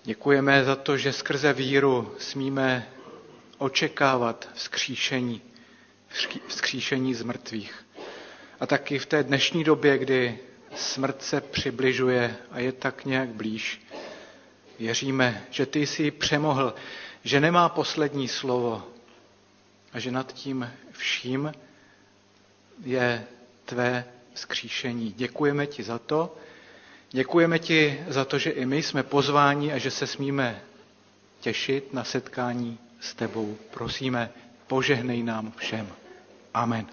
Děkujeme 0.03 0.63
za 0.63 0.75
to, 0.75 0.97
že 0.97 1.13
skrze 1.13 1.53
víru 1.53 2.15
smíme 2.19 2.87
očekávat 3.57 4.49
vzkříšení, 4.53 5.41
vzkříšení 6.47 7.13
z 7.13 7.23
mrtvých. 7.23 7.85
A 8.59 8.65
taky 8.67 8.99
v 8.99 9.05
té 9.05 9.23
dnešní 9.23 9.63
době, 9.63 9.97
kdy 9.97 10.39
smrt 10.75 11.21
se 11.23 11.41
přibližuje 11.41 12.35
a 12.51 12.59
je 12.59 12.71
tak 12.71 13.05
nějak 13.05 13.29
blíž, 13.29 13.81
věříme, 14.79 15.45
že 15.49 15.65
ty 15.65 15.87
jsi 15.87 16.11
přemohl, 16.11 16.73
že 17.23 17.39
nemá 17.39 17.69
poslední 17.69 18.27
slovo 18.27 18.83
a 19.93 19.99
že 19.99 20.11
nad 20.11 20.33
tím 20.33 20.71
vším 20.91 21.51
je 22.85 23.25
tvé 23.65 24.05
vzkříšení. 24.33 25.13
Děkujeme 25.17 25.67
ti 25.67 25.83
za 25.83 25.99
to 25.99 26.35
Děkujeme 27.13 27.59
ti 27.59 27.99
za 28.07 28.25
to, 28.25 28.37
že 28.37 28.49
i 28.49 28.65
my 28.65 28.83
jsme 28.83 29.03
pozváni 29.03 29.73
a 29.73 29.77
že 29.77 29.91
se 29.91 30.07
smíme 30.07 30.61
těšit 31.39 31.93
na 31.93 32.03
setkání 32.03 32.77
s 32.99 33.13
tebou. 33.13 33.55
Prosíme, 33.73 34.29
požehnej 34.67 35.23
nám 35.23 35.53
všem. 35.57 35.87
Amen. 36.53 36.85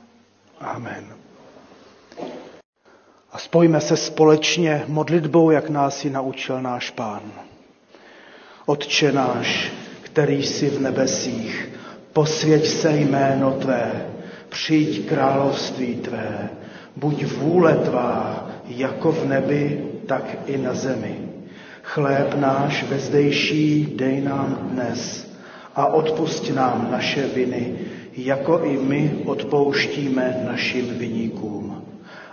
Amen. 0.60 1.14
A 3.32 3.38
spojíme 3.38 3.80
se 3.80 3.96
společně 3.96 4.84
modlitbou, 4.88 5.50
jak 5.50 5.68
nás 5.68 6.04
ji 6.04 6.10
naučil 6.10 6.62
náš 6.62 6.90
Pán. 6.90 7.32
Otče 8.66 9.12
náš, 9.12 9.72
který 10.02 10.42
jsi 10.42 10.70
v 10.70 10.80
nebesích, 10.80 11.68
posvěď 12.12 12.66
se 12.66 12.96
jméno 12.96 13.52
Tvé, 13.52 14.06
přijď 14.48 15.08
království 15.08 15.96
Tvé, 15.96 16.50
buď 16.96 17.24
vůle 17.24 17.76
Tvá, 17.76 18.50
jako 18.66 19.12
v 19.12 19.24
nebi, 19.24 19.87
tak 20.08 20.48
i 20.48 20.56
na 20.56 20.74
zemi. 20.74 21.28
Chléb 21.84 22.34
náš 22.40 22.88
vezdejší 22.88 23.92
dej 23.96 24.24
nám 24.24 24.72
dnes 24.72 25.28
a 25.76 25.86
odpust 25.86 26.48
nám 26.50 26.88
naše 26.90 27.28
viny, 27.28 27.78
jako 28.16 28.64
i 28.64 28.76
my 28.76 29.22
odpouštíme 29.24 30.48
našim 30.48 30.98
viníkům. 30.98 31.84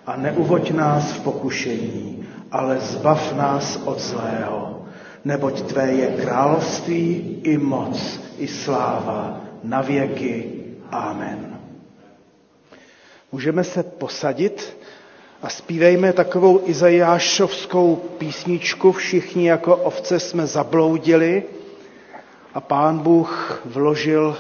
A 0.06 0.16
neuvoď 0.16 0.72
nás 0.72 1.12
v 1.12 1.20
pokušení, 1.24 2.28
ale 2.52 2.80
zbav 2.80 3.36
nás 3.36 3.80
od 3.86 4.00
zlého, 4.00 4.86
neboť 5.26 5.62
Tvé 5.62 5.92
je 5.92 6.08
království 6.08 7.40
i 7.44 7.58
moc, 7.58 8.20
i 8.38 8.48
sláva 8.48 9.42
na 9.64 9.82
věky. 9.82 10.52
Amen. 10.92 11.60
Můžeme 13.32 13.64
se 13.64 13.84
posadit 13.84 14.78
a 15.42 15.50
zpívejme 15.50 16.14
takovou 16.14 16.62
izajášovskou 16.66 17.96
písničku 17.96 18.92
Všichni 18.92 19.48
jako 19.48 19.76
ovce 19.76 20.20
jsme 20.20 20.48
zabloudili 20.48 21.44
a 22.54 22.62
pán 22.62 23.00
Bůh 23.00 23.62
vložil 23.66 24.38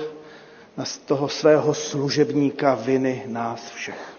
na 0.77 0.83
toho 1.05 1.29
svého 1.29 1.73
služebníka 1.73 2.75
viny 2.75 3.23
nás 3.27 3.71
všech. 3.71 4.14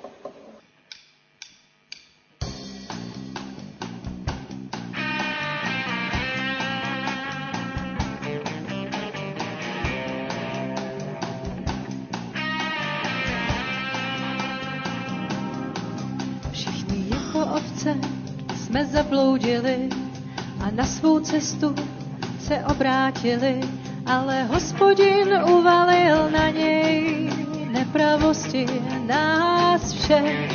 Zabloudili 19.36 19.88
a 20.60 20.70
na 20.70 20.84
svou 20.84 21.20
cestu 21.20 21.74
se 22.40 22.64
obrátili, 22.64 23.60
ale 24.06 24.44
hospodin 24.44 25.28
uvalil 25.44 26.30
na 26.30 26.48
něj 26.50 27.30
nepravosti 27.70 28.66
nás 29.06 29.92
všech. 29.92 30.52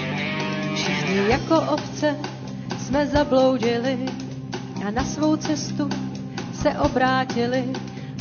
Všichni 0.75 1.29
jako 1.29 1.61
ovce 1.61 2.15
jsme 2.79 3.05
zabloudili 3.07 4.05
a 4.87 4.91
na 4.91 5.03
svou 5.03 5.35
cestu 5.35 5.89
se 6.53 6.69
obrátili, 6.69 7.63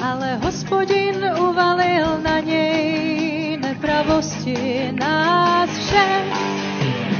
ale 0.02 0.36
hospodin 0.44 1.16
uvalil 1.40 2.20
na 2.22 2.40
něj 2.40 3.56
nepravosti 3.62 4.92
nás 4.92 5.70
všech. 5.70 6.24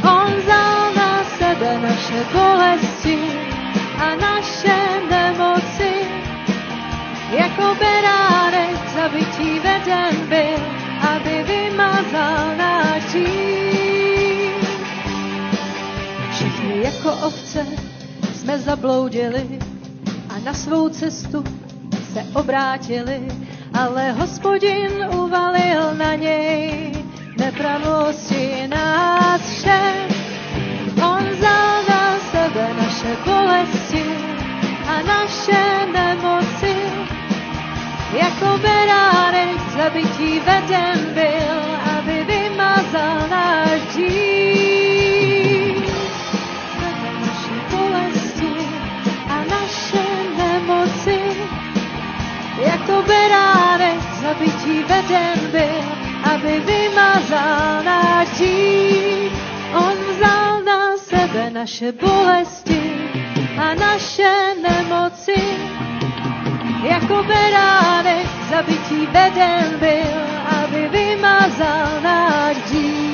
On 0.05 0.33
vzal 0.37 0.90
na 1.51 1.57
sebe 1.57 1.79
naše 1.83 2.21
bolesti 2.33 3.19
a 3.99 4.15
naše 4.15 4.79
nemoci. 5.11 5.93
Jako 7.31 7.75
beránek 7.75 8.79
zabití 8.95 9.59
veden 9.59 10.15
byl, 10.29 10.63
aby 11.11 11.43
vymazal 11.43 12.57
náš. 12.57 13.17
Všichni 16.31 16.83
jako 16.83 17.13
ovce 17.27 17.67
jsme 18.35 18.59
zabloudili 18.59 19.59
a 20.29 20.39
na 20.45 20.55
svou 20.55 20.89
cestu 20.89 21.45
se 22.13 22.25
obrátili, 22.35 23.29
ale 23.75 24.13
hospodin 24.13 24.91
uvalil 25.13 25.95
na 25.95 26.15
něj 26.15 26.93
nepravosti 27.39 28.69
nás 28.69 29.41
všech. 29.43 30.20
On 31.03 31.25
vzal 31.25 31.77
na 31.89 32.05
sebe 32.33 32.65
naše 32.77 33.13
bolesti 33.25 34.05
a 34.87 34.95
naše 35.03 35.63
nemoci. 35.93 36.77
Jako 38.13 38.59
beránek 38.59 39.61
zabití 39.77 40.41
veden 40.41 40.99
byl, 41.15 41.59
aby 41.99 42.25
vymazal 42.25 43.19
náš 43.31 43.81
dřív. 43.81 45.11
Naše 47.21 47.57
bolesti 47.71 48.55
a 49.29 49.37
naše 49.51 50.07
nemoci. 50.37 51.21
Jako 52.67 53.03
beránek 53.03 54.01
zabití 54.23 54.83
veden 54.83 55.39
byl, 55.51 55.85
aby 56.35 56.61
vymazal 56.61 57.83
náš 57.85 58.29
dřív. 58.29 59.33
On 59.75 59.97
vzal 60.11 60.50
na 61.31 61.37
sebe 61.37 61.51
naše 61.51 61.93
bolesti 61.93 62.81
a 63.59 63.75
naše 63.75 64.55
nemoci. 64.63 65.41
Jako 66.83 67.23
beránek 67.23 68.27
zabití 68.51 69.07
veden 69.07 69.79
byl, 69.79 70.21
aby 70.61 70.89
vymazal 70.89 72.01
náš 72.03 72.57
dřív. 72.57 73.10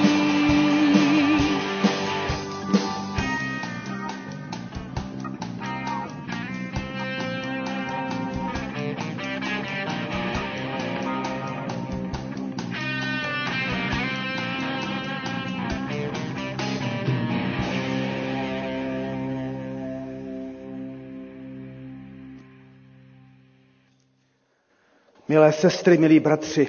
Milé 25.29 25.53
sestry, 25.53 25.99
milí 25.99 26.21
bratři, 26.21 26.69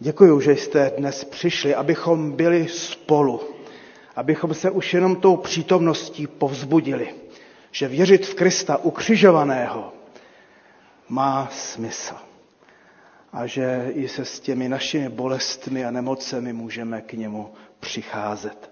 děkuji, 0.00 0.40
že 0.40 0.52
jste 0.52 0.92
dnes 0.98 1.24
přišli, 1.24 1.74
abychom 1.74 2.32
byli 2.32 2.68
spolu, 2.68 3.40
abychom 4.16 4.54
se 4.54 4.70
už 4.70 4.94
jenom 4.94 5.16
tou 5.16 5.36
přítomností 5.36 6.26
povzbudili, 6.26 7.08
že 7.70 7.88
věřit 7.88 8.26
v 8.26 8.34
Krista 8.34 8.76
ukřižovaného 8.76 9.92
má 11.08 11.48
smysl 11.52 12.14
a 13.32 13.46
že 13.46 13.90
i 13.94 14.08
se 14.08 14.24
s 14.24 14.40
těmi 14.40 14.68
našimi 14.68 15.08
bolestmi 15.08 15.84
a 15.84 15.90
nemocemi 15.90 16.52
můžeme 16.52 17.00
k 17.00 17.12
němu 17.12 17.52
přicházet. 17.80 18.70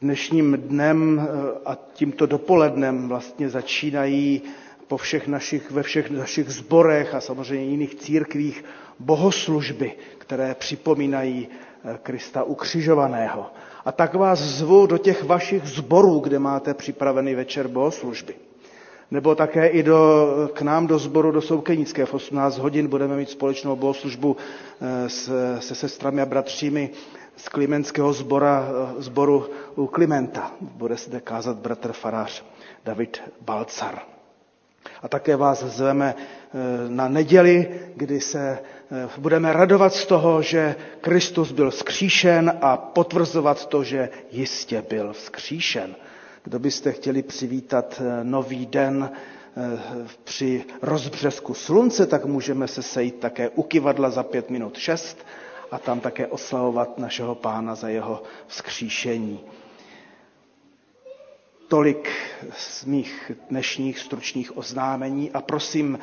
Dnešním 0.00 0.52
dnem 0.52 1.28
a 1.64 1.76
tímto 1.92 2.26
dopolednem 2.26 3.08
vlastně 3.08 3.48
začínají 3.48 4.42
po 4.88 4.96
všech 4.96 5.28
našich, 5.28 5.70
ve 5.70 5.82
všech 5.82 6.10
našich 6.10 6.50
zborech 6.50 7.14
a 7.14 7.20
samozřejmě 7.20 7.64
jiných 7.64 7.94
církvích 7.94 8.64
bohoslužby, 8.98 9.92
které 10.18 10.54
připomínají 10.54 11.48
eh, 11.48 11.98
Krista 12.02 12.42
ukřižovaného. 12.42 13.46
A 13.84 13.92
tak 13.92 14.14
vás 14.14 14.38
zvu 14.38 14.86
do 14.86 14.98
těch 14.98 15.24
vašich 15.24 15.64
zborů, 15.64 16.18
kde 16.20 16.38
máte 16.38 16.74
připravený 16.74 17.34
večer 17.34 17.68
bohoslužby. 17.68 18.34
Nebo 19.10 19.34
také 19.34 19.66
i 19.66 19.82
do, 19.82 20.26
k 20.52 20.62
nám 20.62 20.86
do 20.86 20.98
sboru 20.98 21.30
do 21.32 21.40
Soukenické. 21.40 22.06
V 22.06 22.14
18 22.14 22.58
hodin 22.58 22.88
budeme 22.88 23.16
mít 23.16 23.30
společnou 23.30 23.76
bohoslužbu 23.76 24.36
eh, 24.80 25.08
se, 25.08 25.56
se 25.60 25.74
sestrami 25.74 26.22
a 26.22 26.26
bratřími 26.26 26.90
z 27.36 27.48
Klimenského 27.48 28.12
zbora, 28.12 28.68
eh, 28.98 29.02
zboru 29.02 29.46
u 29.76 29.86
Klimenta. 29.86 30.52
Bude 30.60 30.96
zde 30.96 31.20
kázat 31.20 31.56
bratr 31.56 31.92
farář 31.92 32.44
David 32.84 33.22
Balcar. 33.40 34.17
A 35.02 35.08
také 35.08 35.36
vás 35.36 35.62
zveme 35.64 36.14
eh, 36.16 36.58
na 36.88 37.08
neděli, 37.08 37.80
kdy 37.96 38.20
se 38.20 38.58
eh, 38.58 39.08
budeme 39.18 39.52
radovat 39.52 39.94
z 39.94 40.06
toho, 40.06 40.42
že 40.42 40.74
Kristus 41.00 41.52
byl 41.52 41.70
skříšen 41.70 42.58
a 42.62 42.76
potvrzovat 42.76 43.66
to, 43.66 43.84
že 43.84 44.08
jistě 44.30 44.82
byl 44.88 45.14
skříšen. 45.14 45.94
Kdo 46.44 46.58
byste 46.58 46.92
chtěli 46.92 47.22
přivítat 47.22 48.02
eh, 48.04 48.24
nový 48.24 48.66
den 48.66 49.10
při 50.24 50.64
rozbřesku 50.82 51.54
slunce, 51.54 52.06
tak 52.06 52.24
můžeme 52.24 52.68
se 52.68 52.82
sejít 52.82 53.18
také 53.20 53.48
u 53.48 53.62
kivadla 53.62 54.10
za 54.10 54.22
pět 54.22 54.50
minut 54.50 54.78
šest 54.78 55.18
a 55.70 55.78
tam 55.78 56.00
také 56.00 56.26
oslavovat 56.26 56.98
našeho 56.98 57.34
pána 57.34 57.74
za 57.74 57.88
jeho 57.88 58.22
vzkříšení. 58.46 59.40
Tolik 61.68 62.08
z 62.56 62.84
mých 62.84 63.32
dnešních 63.50 63.98
stručných 63.98 64.56
oznámení 64.58 65.30
a 65.30 65.40
prosím, 65.40 65.98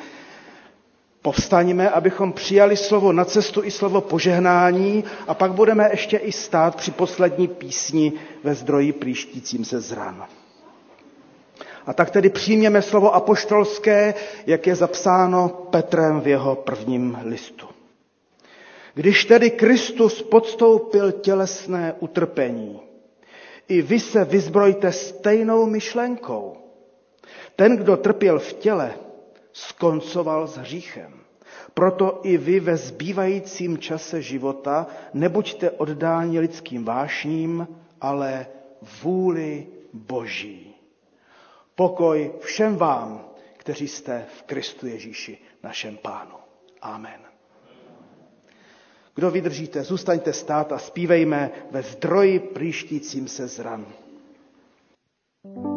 povstaňme, 1.22 1.90
abychom 1.90 2.32
přijali 2.32 2.76
slovo 2.76 3.12
na 3.12 3.24
cestu 3.24 3.64
i 3.64 3.70
slovo 3.70 4.00
požehnání 4.00 5.04
a 5.26 5.34
pak 5.34 5.52
budeme 5.52 5.88
ještě 5.90 6.16
i 6.16 6.32
stát 6.32 6.76
při 6.76 6.90
poslední 6.90 7.48
písni 7.48 8.12
ve 8.44 8.54
zdroji 8.54 8.92
plíštícím 8.92 9.64
se 9.64 9.80
zran. 9.80 10.26
A 11.86 11.92
tak 11.94 12.10
tedy 12.10 12.30
přijměme 12.30 12.82
slovo 12.82 13.14
apoštolské, 13.14 14.14
jak 14.46 14.66
je 14.66 14.74
zapsáno 14.74 15.48
Petrem 15.48 16.20
v 16.20 16.26
jeho 16.28 16.54
prvním 16.56 17.18
listu. 17.24 17.66
Když 18.94 19.24
tedy 19.24 19.50
Kristus 19.50 20.22
podstoupil 20.22 21.12
tělesné 21.12 21.94
utrpení, 22.00 22.80
i 23.68 23.82
vy 23.82 24.00
se 24.00 24.24
vyzbrojte 24.24 24.92
stejnou 24.92 25.66
myšlenkou. 25.66 26.56
Ten, 27.56 27.76
kdo 27.76 27.96
trpěl 27.96 28.38
v 28.38 28.52
těle, 28.52 28.94
skoncoval 29.52 30.46
s 30.46 30.56
hříchem, 30.56 31.26
Proto 31.74 32.20
i 32.24 32.36
vy 32.36 32.60
ve 32.60 32.76
zbývajícím 32.76 33.78
čase 33.78 34.22
života 34.22 34.86
nebuďte 35.14 35.70
oddáni 35.70 36.40
lidským 36.40 36.84
vášním, 36.84 37.68
ale 38.00 38.46
vůli 39.02 39.66
Boží. 39.92 40.74
Pokoj 41.74 42.32
všem 42.40 42.76
vám, 42.76 43.28
kteří 43.56 43.88
jste 43.88 44.26
v 44.38 44.42
Kristu 44.42 44.86
Ježíši, 44.86 45.38
našem 45.62 45.96
Pánu. 45.96 46.36
Amen. 46.82 47.25
Kdo 49.16 49.30
vydržíte, 49.30 49.82
zůstaňte 49.82 50.32
stát 50.32 50.72
a 50.72 50.78
zpívejme 50.78 51.50
ve 51.70 51.82
zdroji 51.82 52.38
příštícím 52.38 53.28
se 53.28 53.46
zran. 53.48 53.86
Bez 55.44 55.75